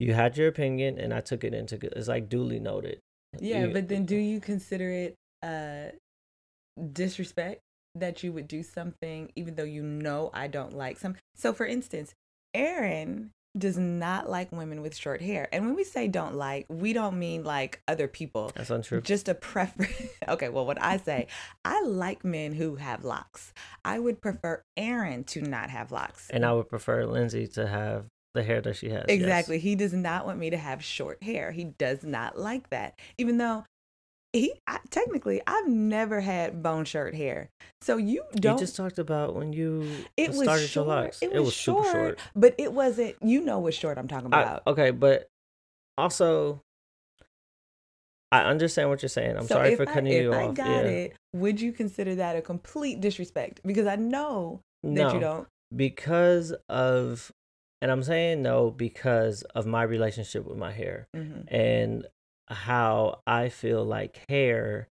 you 0.00 0.14
had 0.14 0.36
your 0.36 0.48
opinion 0.48 0.98
and 0.98 1.14
I 1.14 1.20
took 1.20 1.44
it 1.44 1.54
into 1.54 1.78
it's 1.96 2.08
like 2.08 2.28
duly 2.28 2.58
noted. 2.58 2.98
Yeah, 3.38 3.66
You- 3.66 3.72
but 3.72 3.86
then 3.86 4.06
do 4.06 4.16
you 4.32 4.40
consider 4.40 4.90
it 4.90 5.14
uh 5.44 5.90
disrespect 6.92 7.60
that 7.94 8.24
you 8.24 8.32
would 8.32 8.48
do 8.48 8.64
something 8.64 9.30
even 9.36 9.54
though 9.54 9.62
you 9.62 9.84
know 9.84 10.30
I 10.34 10.48
don't 10.48 10.72
like 10.72 10.98
some? 10.98 11.14
So 11.36 11.52
for 11.52 11.66
instance, 11.66 12.14
Aaron 12.52 13.30
does 13.56 13.78
not 13.78 14.28
like 14.28 14.50
women 14.52 14.82
with 14.82 14.96
short 14.96 15.20
hair. 15.20 15.48
And 15.52 15.64
when 15.66 15.74
we 15.74 15.84
say 15.84 16.08
don't 16.08 16.34
like, 16.34 16.66
we 16.68 16.92
don't 16.92 17.18
mean 17.18 17.44
like 17.44 17.80
other 17.86 18.08
people. 18.08 18.50
that's 18.54 18.70
untrue. 18.70 19.00
Just 19.00 19.28
a 19.28 19.34
preference. 19.34 19.92
okay, 20.28 20.48
well, 20.48 20.66
what 20.66 20.80
I 20.82 20.96
say, 20.96 21.28
I 21.64 21.82
like 21.82 22.24
men 22.24 22.52
who 22.52 22.76
have 22.76 23.04
locks. 23.04 23.52
I 23.84 23.98
would 23.98 24.20
prefer 24.20 24.62
Aaron 24.76 25.24
to 25.24 25.42
not 25.42 25.70
have 25.70 25.92
locks. 25.92 26.30
And 26.30 26.44
I 26.44 26.52
would 26.52 26.68
prefer 26.68 27.06
Lindsay 27.06 27.46
to 27.48 27.66
have 27.66 28.06
the 28.34 28.42
hair 28.42 28.60
that 28.60 28.74
she 28.76 28.90
has. 28.90 29.04
yes. 29.08 29.16
Exactly. 29.16 29.58
He 29.58 29.76
does 29.76 29.92
not 29.92 30.26
want 30.26 30.38
me 30.38 30.50
to 30.50 30.56
have 30.56 30.82
short 30.82 31.22
hair. 31.22 31.52
He 31.52 31.64
does 31.64 32.02
not 32.02 32.38
like 32.38 32.70
that. 32.70 32.98
Even 33.16 33.38
though 33.38 33.64
he 34.34 34.52
I, 34.66 34.80
technically 34.90 35.40
I've 35.46 35.68
never 35.68 36.20
had 36.20 36.62
bone 36.62 36.84
shirt 36.84 37.14
hair. 37.14 37.48
So 37.80 37.96
you 37.96 38.24
don't 38.34 38.54
You 38.54 38.58
just 38.58 38.76
talked 38.76 38.98
about 38.98 39.34
when 39.34 39.52
you 39.52 39.88
it 40.16 40.30
was 40.30 40.42
started 40.42 40.66
short. 40.68 40.86
your 40.86 40.96
locks. 40.96 41.22
It 41.22 41.32
was, 41.32 41.54
super 41.56 41.82
short, 41.84 41.92
short. 41.92 42.18
but 42.34 42.54
it 42.58 42.72
wasn't 42.72 43.16
you 43.22 43.40
know 43.42 43.60
what 43.60 43.72
short 43.74 43.96
I'm 43.96 44.08
talking 44.08 44.34
I- 44.34 44.42
about. 44.42 44.62
okay, 44.66 44.90
but 44.90 45.28
also, 45.96 46.60
I 48.32 48.40
understand 48.42 48.88
what 48.90 49.00
you're 49.02 49.08
saying. 49.08 49.36
I'm 49.36 49.46
So 49.46 49.54
sorry 49.54 49.76
for 49.76 49.82
I- 49.88 49.92
cutting 49.94 50.12
if 50.12 50.22
you 50.22 50.32
I 50.32 50.48
off. 50.48 50.54
got 50.54 50.66
yeah. 50.66 50.80
it, 50.90 51.16
would 51.32 51.60
you 51.60 51.72
consider 51.72 52.16
that 52.16 52.36
a 52.36 52.42
complete 52.42 53.00
disrespect? 53.00 53.60
Because 53.64 53.86
I 53.86 53.96
know 53.96 54.60
that 54.82 54.90
no, 54.90 55.14
you 55.14 55.20
don't. 55.20 55.46
because 55.74 56.52
of, 56.68 57.30
and 57.80 57.90
I'm 57.92 58.02
saying 58.02 58.42
no 58.42 58.70
because 58.72 59.42
of 59.54 59.66
my 59.66 59.84
relationship 59.84 60.44
with 60.46 60.58
my 60.58 60.72
hair 60.72 61.06
Mhm. 61.14 61.44
and 61.48 62.06
how 62.48 63.20
I 63.26 63.48
feel 63.48 63.84
like 63.84 64.24
hair, 64.28 64.88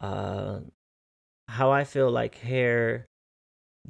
uh, 0.00 0.60
how 1.48 1.70
I 1.70 1.84
feel 1.84 2.10
like 2.10 2.36
hair 2.36 3.06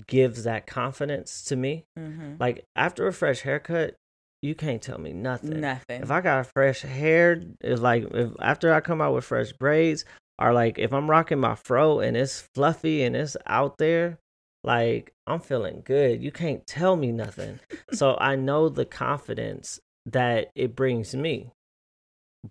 gives 0.06 0.44
that 0.44 0.66
confidence 0.66 1.44
to 1.44 1.56
me. 1.56 1.84
Mhm. 1.98 2.38
Like 2.40 2.64
after 2.74 3.06
a 3.06 3.12
fresh 3.12 3.40
haircut, 3.40 3.94
you 4.42 4.54
can't 4.54 4.82
tell 4.82 4.98
me 4.98 5.12
nothing. 5.12 5.60
Nothing. 5.60 6.02
If 6.02 6.10
I 6.10 6.20
got 6.20 6.46
fresh 6.52 6.82
hair, 6.82 7.42
it's 7.60 7.80
like 7.80 8.04
if 8.10 8.32
after 8.40 8.72
I 8.72 8.80
come 8.80 9.00
out 9.00 9.14
with 9.14 9.24
fresh 9.24 9.52
braids, 9.52 10.04
or 10.38 10.52
like 10.52 10.78
if 10.78 10.92
I'm 10.92 11.08
rocking 11.08 11.38
my 11.40 11.54
fro 11.54 12.00
and 12.00 12.16
it's 12.16 12.48
fluffy 12.54 13.02
and 13.04 13.16
it's 13.16 13.36
out 13.46 13.78
there, 13.78 14.18
like 14.62 15.12
I'm 15.26 15.40
feeling 15.40 15.82
good. 15.84 16.22
You 16.22 16.32
can't 16.32 16.66
tell 16.66 16.96
me 16.96 17.12
nothing. 17.12 17.60
so 17.92 18.16
I 18.20 18.36
know 18.36 18.68
the 18.68 18.84
confidence 18.84 19.80
that 20.06 20.50
it 20.54 20.76
brings 20.76 21.14
me 21.14 21.52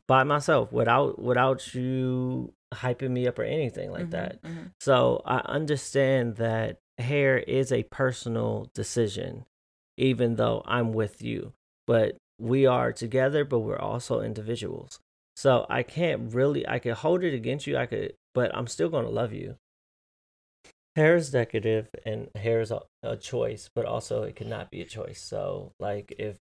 by 0.08 0.24
myself 0.24 0.72
without 0.72 1.20
without 1.20 1.74
you 1.74 2.54
hyping 2.74 3.12
me 3.12 3.28
up 3.28 3.38
or 3.38 3.44
anything 3.44 3.92
like 3.92 4.08
Mhm, 4.08 4.12
that. 4.12 4.42
mhm. 4.42 4.72
So 4.80 5.22
I 5.26 5.38
understand 5.46 6.38
that 6.38 6.80
hair 6.98 7.38
is 7.38 7.72
a 7.72 7.84
personal 7.84 8.70
decision, 8.74 9.46
even 9.98 10.36
though 10.36 10.62
I'm 10.66 10.94
with 10.94 11.22
you. 11.22 11.54
But 11.86 12.18
we 12.40 12.66
are 12.66 12.92
together, 12.92 13.46
but 13.46 13.60
we're 13.60 13.78
also 13.80 14.22
individuals. 14.22 15.00
So 15.36 15.66
I 15.70 15.84
can't 15.84 16.34
really, 16.34 16.68
I 16.68 16.80
could 16.80 16.94
hold 16.94 17.24
it 17.24 17.34
against 17.34 17.68
you, 17.68 17.78
I 17.78 17.86
could, 17.86 18.14
but 18.34 18.56
I'm 18.56 18.68
still 18.68 18.90
going 18.90 19.06
to 19.06 19.12
love 19.12 19.34
you. 19.34 19.58
Hair 20.96 21.16
is 21.16 21.32
decorative 21.32 21.90
and 22.06 22.30
hair 22.36 22.62
is 22.62 22.70
a, 22.70 22.82
a 23.02 23.18
choice, 23.18 23.70
but 23.74 23.86
also 23.86 24.22
it 24.24 24.36
cannot 24.36 24.70
be 24.70 24.82
a 24.82 24.86
choice. 24.86 25.20
So, 25.22 25.74
like, 25.80 26.14
if 26.20 26.38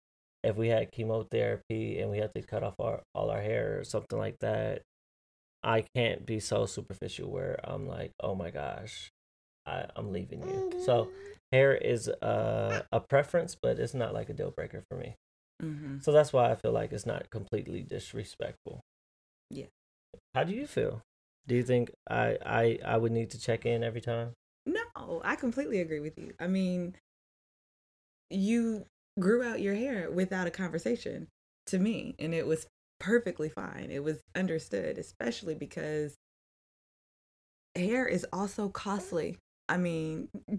if 0.47 0.55
we 0.55 0.69
had 0.69 0.91
chemotherapy 0.91 1.99
and 1.99 2.09
we 2.09 2.17
had 2.17 2.33
to 2.35 2.41
cut 2.41 2.63
off 2.63 2.75
our 2.79 3.01
all 3.13 3.29
our 3.29 3.41
hair 3.41 3.79
or 3.79 3.83
something 3.83 4.17
like 4.17 4.39
that, 4.39 4.81
I 5.63 5.85
can't 5.95 6.25
be 6.25 6.39
so 6.39 6.65
superficial 6.65 7.29
where 7.29 7.59
I'm 7.63 7.87
like, 7.87 8.11
oh 8.21 8.35
my 8.35 8.51
gosh, 8.51 9.09
I, 9.65 9.85
I'm 9.95 10.11
leaving 10.11 10.41
you. 10.47 10.83
So 10.85 11.09
hair 11.51 11.75
is 11.75 12.07
a, 12.07 12.85
a 12.91 12.99
preference, 12.99 13.55
but 13.61 13.79
it's 13.79 13.93
not 13.93 14.13
like 14.13 14.29
a 14.29 14.33
deal 14.33 14.51
breaker 14.51 14.83
for 14.89 14.97
me. 14.97 15.15
Mhm. 15.61 16.03
So 16.03 16.11
that's 16.11 16.31
why 16.31 16.51
I 16.51 16.55
feel 16.55 16.71
like 16.71 16.91
it's 16.93 17.05
not 17.05 17.29
completely 17.29 17.81
disrespectful. 17.81 18.81
Yeah. 19.49 19.65
How 20.33 20.43
do 20.43 20.53
you 20.53 20.67
feel? 20.67 21.01
Do 21.47 21.55
you 21.55 21.63
think 21.63 21.91
I 22.09 22.37
I 22.45 22.79
I 22.85 22.97
would 22.97 23.11
need 23.11 23.31
to 23.31 23.39
check 23.39 23.65
in 23.65 23.83
every 23.83 24.01
time? 24.01 24.33
No, 24.65 25.21
I 25.23 25.35
completely 25.35 25.79
agree 25.79 25.99
with 26.01 26.17
you. 26.17 26.33
I 26.39 26.47
mean, 26.47 26.95
you 28.29 28.85
grew 29.19 29.43
out 29.43 29.61
your 29.61 29.75
hair 29.75 30.09
without 30.11 30.47
a 30.47 30.51
conversation 30.51 31.27
to 31.67 31.79
me, 31.79 32.15
and 32.19 32.33
it 32.33 32.47
was 32.47 32.67
perfectly 32.99 33.49
fine. 33.49 33.89
It 33.91 34.03
was 34.03 34.21
understood, 34.35 34.97
especially 34.97 35.55
because 35.55 36.15
hair 37.75 38.07
is 38.07 38.25
also 38.33 38.69
costly. 38.69 39.37
I 39.69 39.77
mean, 39.77 40.29
mm-hmm. 40.35 40.55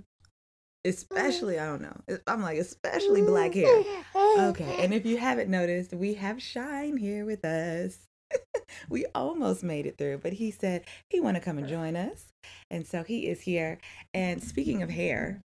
especially, 0.85 1.59
I 1.59 1.66
don't 1.66 1.83
know. 1.83 2.18
I'm 2.27 2.42
like, 2.42 2.59
especially 2.59 3.23
black 3.23 3.55
hair. 3.55 3.66
Mm-hmm. 3.66 4.40
Okay. 4.40 4.85
And 4.85 4.94
if 4.94 5.05
you 5.07 5.18
haven't 5.18 5.51
noticed, 5.51 5.92
we 5.94 6.14
have 6.14 6.42
Shine 6.42 6.97
here 6.97 7.25
with 7.25 7.44
us. 7.44 7.99
we 8.88 9.07
almost 9.14 9.62
made 9.62 9.87
it 9.87 9.97
through, 9.97 10.18
but 10.18 10.35
he 10.35 10.51
said 10.51 10.85
he 11.09 11.21
want 11.21 11.37
to 11.37 11.42
come 11.42 11.59
and 11.59 11.68
join 11.68 11.97
us. 11.97 12.27
And 12.71 12.87
so 12.87 13.03
he 13.03 13.27
is 13.27 13.40
here. 13.40 13.79
And 14.14 14.42
speaking 14.42 14.83
of 14.83 14.90
hair, 14.90 15.40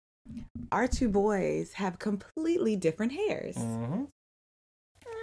our 0.71 0.87
two 0.87 1.09
boys 1.09 1.73
have 1.73 1.99
completely 1.99 2.75
different 2.75 3.13
hairs. 3.13 3.55
Mm-hmm. 3.55 4.05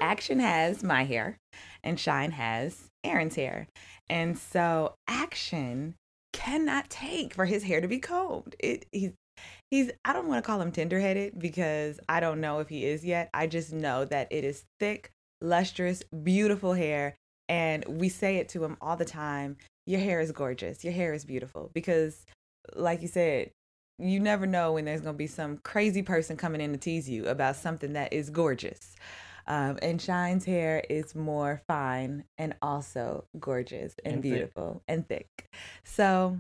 Action 0.01 0.41
has 0.41 0.83
my 0.83 1.05
hair 1.05 1.39
and 1.83 1.99
Shine 1.99 2.33
has 2.33 2.89
Aaron's 3.05 3.37
hair. 3.37 3.69
And 4.09 4.39
so 4.39 4.95
Action 5.09 5.95
cannot 6.33 6.91
take 6.91 7.35
for 7.35 7.47
his 7.47 7.63
hair 7.63 7.81
to 7.81 7.89
be 7.89 7.99
combed. 7.99 8.55
It 8.59 8.87
he's 8.93 9.13
he's 9.71 9.91
I 10.05 10.13
don't 10.13 10.29
want 10.29 10.43
to 10.43 10.47
call 10.47 10.61
him 10.61 10.73
tender-headed 10.73 11.39
because 11.39 11.99
I 12.09 12.21
don't 12.21 12.41
know 12.41 12.61
if 12.61 12.69
he 12.69 12.85
is 12.85 13.05
yet. 13.05 13.31
I 13.33 13.47
just 13.47 13.73
know 13.73 14.05
that 14.05 14.29
it 14.31 14.45
is 14.45 14.65
thick, 14.79 15.11
lustrous, 15.41 16.03
beautiful 16.23 16.75
hair 16.75 17.17
and 17.49 17.85
we 17.87 18.09
say 18.09 18.37
it 18.37 18.49
to 18.51 18.65
him 18.65 18.77
all 18.81 18.97
the 18.97 19.05
time. 19.05 19.57
Your 19.87 20.01
hair 20.01 20.21
is 20.21 20.33
gorgeous. 20.33 20.85
Your 20.85 20.93
hair 20.93 21.13
is 21.15 21.25
beautiful 21.25 21.71
because 21.73 22.27
like 22.75 23.03
you 23.03 23.09
said, 23.09 23.51
you 23.99 24.21
never 24.21 24.47
know 24.47 24.73
when 24.73 24.85
there's 24.85 25.01
going 25.01 25.15
to 25.15 25.19
be 25.19 25.27
some 25.27 25.59
crazy 25.59 26.03
person 26.03 26.37
coming 26.37 26.61
in 26.61 26.73
to 26.73 26.79
tease 26.79 27.09
you 27.09 27.27
about 27.27 27.57
something 27.57 27.95
that 27.95 28.13
is 28.13 28.31
gorgeous. 28.31 28.95
Um, 29.47 29.79
and 29.81 30.01
Shine's 30.03 30.45
hair 30.45 30.83
is 30.91 31.15
more 31.15 31.63
fine 31.69 32.25
and 32.37 32.55
also 32.61 33.25
gorgeous 33.39 33.95
and, 34.05 34.15
And 34.15 34.23
thick. 34.23 34.33
beautiful 34.33 34.83
and 34.89 35.07
thick. 35.07 35.29
So, 35.85 36.39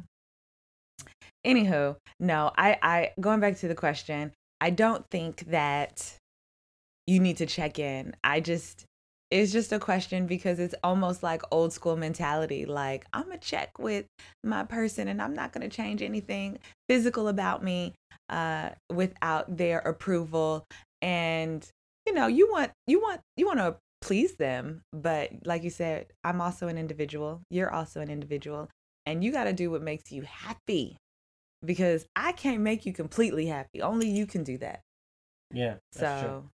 anywho, 1.47 1.97
no, 2.19 2.53
I, 2.57 2.79
I 2.83 3.13
going 3.21 3.41
back 3.41 3.59
to 3.59 3.69
the 3.69 3.75
question, 3.75 4.33
I 4.61 4.71
don't 4.71 5.09
think 5.11 5.47
that 5.51 6.19
you 7.07 7.21
need 7.21 7.37
to 7.37 7.47
check 7.47 7.79
in. 7.79 8.17
I 8.25 8.41
just 8.41 8.85
it's 9.31 9.53
just 9.53 9.73
a 9.73 9.79
question 9.79 10.27
because 10.27 10.59
it's 10.59 10.75
almost 10.85 11.23
like 11.23 11.43
old 11.51 11.73
school 11.73 11.97
mentality. 11.97 12.65
Like 12.65 13.07
I'm 13.13 13.25
gonna 13.25 13.39
check 13.39 13.79
with 13.79 14.07
my 14.45 14.65
person 14.65 15.09
and 15.09 15.21
I'm 15.21 15.35
not 15.35 15.53
gonna 15.53 15.69
change 15.69 16.03
anything 16.03 16.59
physical 16.89 17.29
about 17.29 17.63
me 17.63 17.95
uh, 18.29 18.71
without 18.93 19.57
their 19.57 19.79
approval. 19.81 20.65
And 21.03 21.67
you 22.07 22.15
know, 22.15 22.27
you 22.29 22.51
want 22.51 22.71
you 22.87 23.01
want 23.01 23.21
you 23.37 23.47
want 23.47 23.59
to 23.59 23.77
please 24.01 24.35
them, 24.35 24.83
but 24.93 25.31
like 25.45 25.65
you 25.65 25.71
said, 25.71 26.07
I'm 26.23 26.41
also 26.41 26.69
an 26.69 26.79
individual. 26.79 27.41
You're 27.51 27.73
also 27.73 28.01
an 28.01 28.11
individual, 28.11 28.69
and 29.05 29.25
you 29.25 29.33
got 29.33 29.45
to 29.45 29.53
do 29.53 29.71
what 29.71 29.83
makes 29.83 30.13
you 30.13 30.23
happy. 30.23 30.97
Because 31.65 32.07
I 32.15 32.33
can't 32.33 32.61
make 32.61 32.87
you 32.87 32.93
completely 32.93 33.47
happy. 33.47 33.83
Only 33.83 34.09
you 34.09 34.27
can 34.27 34.45
do 34.45 34.59
that. 34.59 34.83
Yeah. 35.53 35.77
That's 35.95 36.21
true. 36.21 36.51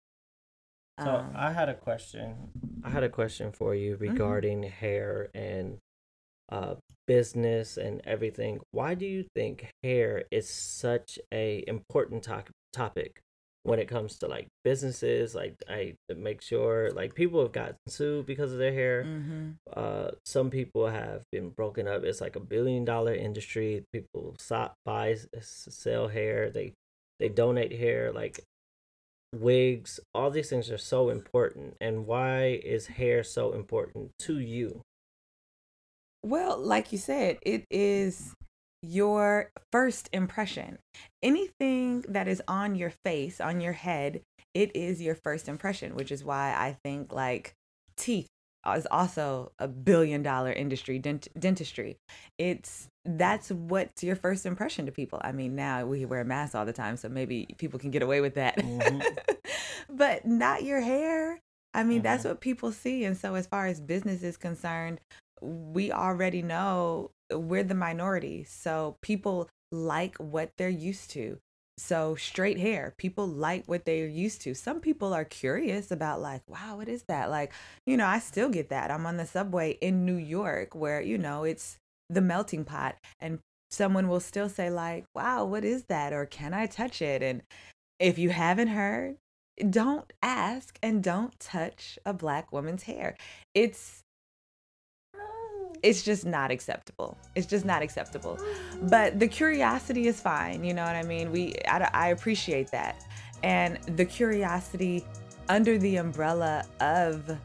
So, 1.00 1.06
So 1.06 1.12
um, 1.12 1.32
I 1.36 1.52
had 1.52 1.70
a 1.70 1.74
question. 1.76 2.36
I 2.84 2.90
had 2.90 3.04
a 3.04 3.10
question 3.10 3.52
for 3.52 3.76
you 3.76 3.96
regarding 3.98 4.64
hair 4.64 5.30
and 5.34 5.78
uh, 6.52 6.76
business 7.08 7.78
and 7.78 8.02
everything. 8.06 8.60
Why 8.72 8.94
do 8.96 9.06
you 9.06 9.26
think 9.36 9.70
hair 9.84 10.24
is 10.32 10.50
such 10.50 11.20
a 11.34 11.64
important 11.68 12.24
to- 12.24 12.44
topic 12.74 13.20
when 13.64 13.78
it 13.80 13.88
comes 13.88 14.18
to 14.20 14.28
like 14.28 14.48
businesses? 14.64 15.36
Like 15.36 15.56
I 15.70 15.96
make 16.16 16.42
sure 16.42 16.92
like 16.92 17.14
people 17.16 17.42
have 17.42 17.52
gotten 17.52 17.76
sued 17.88 18.26
because 18.26 18.52
of 18.52 18.58
their 18.58 18.74
hair. 18.74 19.04
mhm. 19.04 19.56
Uh, 19.72 20.12
some 20.26 20.50
people 20.50 20.88
have 20.88 21.24
been 21.32 21.50
broken 21.50 21.88
up. 21.88 22.04
It's 22.04 22.22
like 22.22 22.36
a 22.36 22.40
billion 22.40 22.84
dollar 22.86 23.14
industry. 23.14 23.84
People 23.94 24.36
so- 24.40 24.72
buy, 24.86 25.18
sell 25.42 26.08
hair. 26.08 26.50
They 26.50 26.74
they 27.20 27.30
donate 27.30 27.74
hair. 27.78 28.12
Like 28.14 28.40
wigs. 29.34 30.00
All 30.14 30.30
these 30.30 30.50
things 30.50 30.72
are 30.72 30.78
so 30.78 31.10
important. 31.10 31.76
And 31.80 32.06
why 32.06 32.60
is 32.64 32.88
hair 32.88 33.24
so 33.24 33.54
important 33.54 34.12
to 34.20 34.40
you? 34.40 34.82
Well, 36.24 36.58
like 36.58 36.92
you 36.92 36.98
said, 36.98 37.38
it 37.42 37.66
is 37.70 38.34
your 38.82 39.52
first 39.72 40.10
impression. 40.12 40.80
Anything 41.22 42.02
that 42.08 42.28
is 42.28 42.42
on 42.48 42.76
your 42.76 42.94
face, 43.06 43.40
on 43.40 43.62
your 43.62 43.74
head, 43.74 44.22
it 44.54 44.76
is 44.76 45.02
your 45.02 45.16
first 45.16 45.48
impression, 45.48 45.96
which 45.96 46.12
is 46.12 46.24
why 46.24 46.54
I 46.58 46.78
think 46.84 47.14
like 47.14 47.54
teeth 47.96 48.28
is 48.78 48.88
also 48.92 49.52
a 49.60 49.68
billion 49.68 50.22
dollar 50.24 50.52
industry, 50.52 51.00
dent- 51.00 51.28
dentistry. 51.38 51.98
It's 52.38 52.88
that's 53.06 53.50
what's 53.50 54.04
your 54.04 54.16
first 54.16 54.46
impression 54.46 54.86
to 54.86 54.92
people. 54.92 55.20
I 55.24 55.32
mean, 55.32 55.56
now 55.56 55.86
we 55.86 56.06
wear 56.06 56.24
masks 56.24 56.56
all 56.56 56.66
the 56.66 56.74
time, 56.74 56.98
so 56.98 57.10
maybe 57.10 57.48
people 57.58 57.80
can 57.80 57.92
get 57.92 58.02
away 58.04 58.22
with 58.22 58.36
that. 58.36 58.58
Mhm. 58.58 59.04
but 59.90 60.26
not 60.26 60.64
your 60.64 60.82
hair. 60.82 61.40
I 61.74 61.84
mean, 61.84 62.02
that's 62.02 62.24
Mhm. 62.24 62.30
what 62.30 62.42
people 62.42 62.72
see. 62.72 63.06
And 63.06 63.16
so, 63.18 63.36
as 63.36 63.48
far 63.48 63.68
as 63.68 63.80
business 63.80 64.24
is 64.24 64.38
concerned, 64.38 65.00
we 65.42 65.92
already 65.92 66.42
know 66.42 67.12
we're 67.32 67.64
the 67.64 67.76
minority. 67.76 68.44
So 68.44 68.98
people 69.02 69.50
like 69.72 70.18
what 70.18 70.52
they're 70.58 70.68
used 70.70 71.12
to. 71.12 71.40
So 71.80 72.16
straight 72.16 72.60
hair, 72.60 72.94
people 72.98 73.28
like 73.28 73.66
what 73.66 73.86
they're 73.86 74.08
used 74.08 74.42
to. 74.42 74.54
Some 74.54 74.82
people 74.82 75.14
are 75.14 75.26
curious 75.26 75.92
about 75.92 76.22
like, 76.22 76.42
wow, 76.48 76.78
what 76.78 76.90
is 76.90 77.04
that? 77.04 77.30
Like, 77.30 77.54
you 77.86 77.96
know, 77.96 78.06
I 78.06 78.20
still 78.20 78.50
get 78.50 78.70
that. 78.70 78.92
I'm 78.92 79.06
on 79.06 79.18
the 79.18 79.26
subway 79.26 79.78
in 79.82 80.06
New 80.06 80.18
York 80.18 80.76
where, 80.76 81.02
you 81.02 81.18
know, 81.18 81.44
it's 81.44 81.78
the 82.10 82.22
melting 82.22 82.66
pot 82.66 82.98
and 83.20 83.40
someone 83.72 84.08
will 84.08 84.20
still 84.20 84.50
say 84.50 84.70
like, 84.70 85.06
wow, 85.16 85.46
what 85.46 85.64
is 85.64 85.84
that? 85.86 86.12
Or 86.12 86.26
can 86.26 86.54
I 86.54 86.66
touch 86.66 87.02
it? 87.02 87.24
And 87.24 87.44
if 88.00 88.18
you 88.18 88.30
haven't 88.30 88.70
heard, 88.70 89.16
don't 89.70 90.12
ask 90.22 90.78
and 90.84 91.04
don't 91.04 91.40
touch 91.40 91.98
a 92.06 92.14
black 92.14 92.52
woman's 92.52 92.84
hair. 92.84 93.16
It's 93.54 94.04
it's 95.84 96.04
just 96.04 96.26
not 96.26 96.52
acceptable. 96.52 97.18
It's 97.36 97.48
just 97.48 97.66
not 97.66 97.82
acceptable. 97.82 98.40
But 98.84 99.20
the 99.20 99.28
curiosity 99.28 100.08
is 100.08 100.20
fine. 100.20 100.64
You 100.64 100.74
know 100.74 100.84
what 100.84 100.96
I 100.96 101.04
mean? 101.04 101.32
We 101.32 101.56
I, 101.68 101.90
I 101.94 102.08
appreciate 102.10 102.72
that, 102.72 103.04
and 103.44 103.78
the 103.96 104.06
curiosity 104.06 105.06
under 105.48 105.78
the 105.78 105.98
umbrella 105.98 106.66
of 106.80 107.38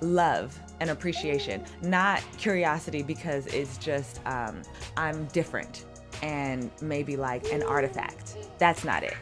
love 0.00 0.58
and 0.80 0.90
appreciation, 0.90 1.64
not 1.82 2.22
curiosity 2.36 3.02
because 3.02 3.46
it's 3.48 3.78
just 3.78 4.20
um, 4.26 4.62
I'm 4.96 5.26
different 5.26 5.84
and 6.22 6.70
maybe 6.80 7.16
like 7.16 7.44
an 7.52 7.62
artifact. 7.62 8.36
That's 8.58 8.84
not 8.84 9.02
it. 9.02 9.14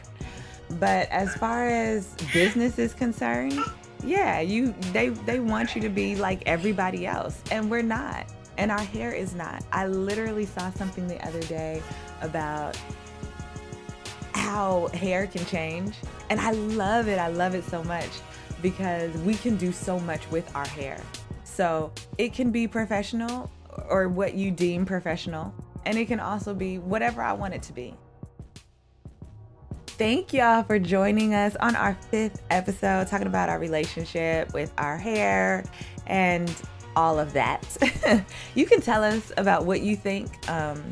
But 0.79 1.09
as 1.09 1.35
far 1.35 1.67
as 1.67 2.07
business 2.33 2.79
is 2.79 2.93
concerned, 2.93 3.59
yeah, 4.05 4.39
you 4.41 4.73
they 4.91 5.09
they 5.09 5.39
want 5.39 5.75
you 5.75 5.81
to 5.81 5.89
be 5.89 6.15
like 6.15 6.43
everybody 6.45 7.05
else, 7.05 7.41
and 7.51 7.69
we're 7.69 7.81
not. 7.81 8.25
And 8.57 8.71
our 8.71 8.83
hair 8.83 9.11
is 9.11 9.33
not. 9.33 9.63
I 9.71 9.87
literally 9.87 10.45
saw 10.45 10.69
something 10.71 11.07
the 11.07 11.25
other 11.25 11.41
day 11.41 11.81
about 12.21 12.77
how 14.33 14.87
hair 14.93 15.27
can 15.27 15.45
change, 15.45 15.95
and 16.29 16.39
I 16.39 16.51
love 16.51 17.07
it. 17.07 17.17
I 17.17 17.29
love 17.29 17.55
it 17.55 17.63
so 17.65 17.83
much 17.83 18.09
because 18.61 19.15
we 19.19 19.35
can 19.35 19.57
do 19.57 19.71
so 19.71 19.99
much 19.99 20.29
with 20.29 20.55
our 20.55 20.67
hair. 20.67 21.01
So 21.43 21.91
it 22.17 22.33
can 22.33 22.51
be 22.51 22.67
professional 22.67 23.51
or 23.89 24.07
what 24.07 24.35
you 24.35 24.51
deem 24.51 24.85
professional, 24.85 25.53
and 25.85 25.97
it 25.97 26.05
can 26.05 26.19
also 26.19 26.53
be 26.53 26.77
whatever 26.77 27.21
I 27.21 27.33
want 27.33 27.53
it 27.53 27.63
to 27.63 27.73
be. 27.73 27.95
Thank 29.97 30.33
y'all 30.33 30.63
for 30.63 30.79
joining 30.79 31.35
us 31.35 31.55
on 31.57 31.75
our 31.75 31.93
fifth 32.09 32.41
episode, 32.49 33.07
talking 33.09 33.27
about 33.27 33.47
our 33.47 33.59
relationship 33.59 34.51
with 34.51 34.73
our 34.79 34.97
hair 34.97 35.63
and 36.07 36.51
all 36.95 37.19
of 37.19 37.31
that. 37.33 37.63
you 38.55 38.65
can 38.65 38.81
tell 38.81 39.03
us 39.03 39.31
about 39.37 39.65
what 39.67 39.81
you 39.81 39.95
think, 39.95 40.49
um, 40.49 40.83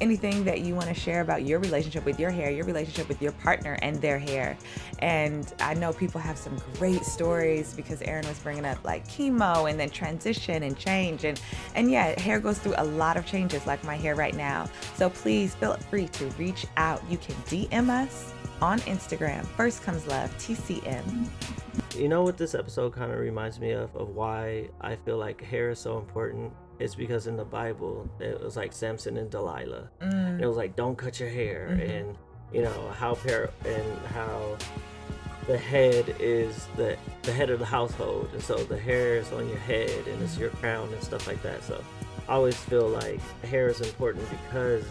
anything 0.00 0.42
that 0.42 0.62
you 0.62 0.74
want 0.74 0.88
to 0.88 0.94
share 0.94 1.20
about 1.20 1.44
your 1.44 1.60
relationship 1.60 2.04
with 2.04 2.18
your 2.18 2.30
hair, 2.30 2.50
your 2.50 2.64
relationship 2.64 3.06
with 3.08 3.22
your 3.22 3.30
partner 3.30 3.78
and 3.82 4.02
their 4.02 4.18
hair. 4.18 4.58
And 4.98 5.54
I 5.60 5.74
know 5.74 5.92
people 5.92 6.20
have 6.20 6.36
some 6.36 6.58
great 6.74 7.04
stories 7.04 7.72
because 7.72 8.02
Aaron 8.02 8.26
was 8.26 8.40
bringing 8.40 8.64
up 8.64 8.84
like 8.84 9.06
chemo 9.06 9.70
and 9.70 9.78
then 9.78 9.90
transition 9.90 10.64
and 10.64 10.76
change. 10.76 11.24
And, 11.24 11.40
and 11.76 11.88
yeah, 11.88 12.18
hair 12.18 12.40
goes 12.40 12.58
through 12.58 12.74
a 12.78 12.84
lot 12.84 13.16
of 13.16 13.24
changes, 13.26 13.64
like 13.64 13.84
my 13.84 13.94
hair 13.94 14.16
right 14.16 14.34
now. 14.34 14.68
So 14.96 15.08
please 15.08 15.54
feel 15.54 15.74
free 15.88 16.08
to 16.08 16.26
reach 16.30 16.66
out. 16.76 17.00
You 17.08 17.16
can 17.16 17.36
DM 17.46 17.90
us 17.90 18.34
on 18.62 18.78
Instagram. 18.80 19.44
First 19.56 19.82
comes 19.82 20.06
love, 20.06 20.30
TCM. 20.38 21.28
you 21.96 22.08
know 22.08 22.22
what 22.22 22.36
this 22.36 22.54
episode 22.54 22.92
kind 22.94 23.10
of 23.12 23.18
reminds 23.18 23.58
me 23.60 23.70
of 23.72 23.94
of 23.96 24.10
why 24.10 24.68
I 24.80 24.96
feel 24.96 25.16
like 25.18 25.42
hair 25.42 25.70
is 25.70 25.78
so 25.78 25.98
important. 25.98 26.52
It's 26.78 26.94
because 26.94 27.26
in 27.26 27.36
the 27.36 27.44
Bible 27.44 28.08
it 28.20 28.40
was 28.42 28.56
like 28.56 28.72
Samson 28.72 29.16
and 29.16 29.30
Delilah. 29.30 29.90
Mm. 30.00 30.40
It 30.40 30.46
was 30.46 30.56
like 30.56 30.76
don't 30.76 30.96
cut 30.96 31.20
your 31.20 31.28
hair, 31.28 31.68
Mhm. 31.70 31.90
and 32.00 32.16
you 32.52 32.62
know 32.62 32.90
how 32.98 33.14
par- 33.14 33.50
and 33.64 34.06
how 34.06 34.56
the 35.46 35.58
head 35.58 36.14
is 36.20 36.66
the 36.76 36.96
the 37.22 37.32
head 37.32 37.50
of 37.50 37.58
the 37.58 37.64
household, 37.66 38.28
and 38.32 38.42
so 38.42 38.56
the 38.64 38.78
hair 38.78 39.16
is 39.16 39.30
on 39.32 39.48
your 39.48 39.58
head 39.58 40.06
and 40.06 40.22
it's 40.22 40.38
your 40.38 40.50
crown 40.50 40.92
and 40.92 41.02
stuff 41.02 41.26
like 41.26 41.42
that. 41.42 41.62
So 41.64 41.82
I 42.28 42.34
always 42.34 42.56
feel 42.56 42.88
like 42.88 43.20
hair 43.42 43.68
is 43.68 43.80
important 43.80 44.24
because 44.30 44.84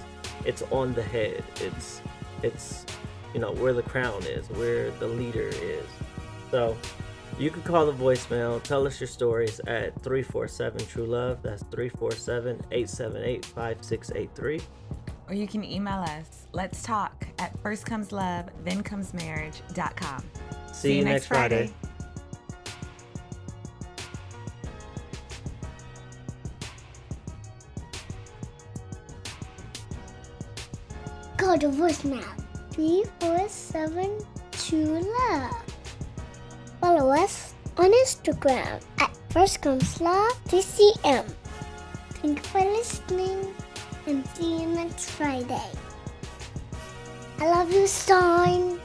it's 0.45 0.61
on 0.71 0.93
the 0.93 1.03
head. 1.03 1.43
It's 1.61 2.01
it's 2.43 2.85
you 3.33 3.39
know 3.39 3.51
where 3.53 3.73
the 3.73 3.83
crown 3.83 4.23
is, 4.23 4.49
where 4.51 4.91
the 4.91 5.07
leader 5.07 5.49
is. 5.49 5.85
So 6.51 6.75
you 7.37 7.49
can 7.49 7.61
call 7.61 7.85
the 7.85 7.93
voicemail, 7.93 8.61
tell 8.63 8.85
us 8.85 8.99
your 8.99 9.07
stories 9.07 9.59
at 9.61 9.93
347 10.01 10.85
True 10.87 11.05
Love. 11.05 11.41
That's 11.41 11.63
347 11.71 12.61
878 12.71 13.45
5683. 13.45 14.61
Or 15.27 15.35
you 15.35 15.47
can 15.47 15.63
email 15.63 15.99
us. 15.99 16.47
Let's 16.53 16.81
talk 16.81 17.27
at 17.37 17.57
first 17.61 17.85
comes 17.85 18.11
love, 18.11 18.49
then 18.63 18.83
comes 18.83 19.13
marriage.com. 19.13 20.23
See, 20.73 20.97
you 20.97 21.05
next 21.05 21.27
Friday. 21.27 21.71
Call 31.37 31.57
the 31.57 31.67
voicemail 31.67 32.48
347 32.79 34.23
True 34.55 35.03
Love. 35.03 35.51
Follow 36.79 37.11
us 37.11 37.53
on 37.75 37.91
Instagram 37.91 38.79
at 39.03 39.11
First 39.31 39.61
Comes 39.61 39.99
Love 39.99 40.31
TCM. 40.47 41.27
Thank 42.23 42.39
you 42.39 42.43
for 42.47 42.63
listening 42.63 43.53
and 44.07 44.25
see 44.31 44.61
you 44.61 44.67
next 44.67 45.11
Friday. 45.11 45.69
I 47.39 47.51
love 47.51 47.69
you, 47.69 47.85
Stein. 47.85 48.79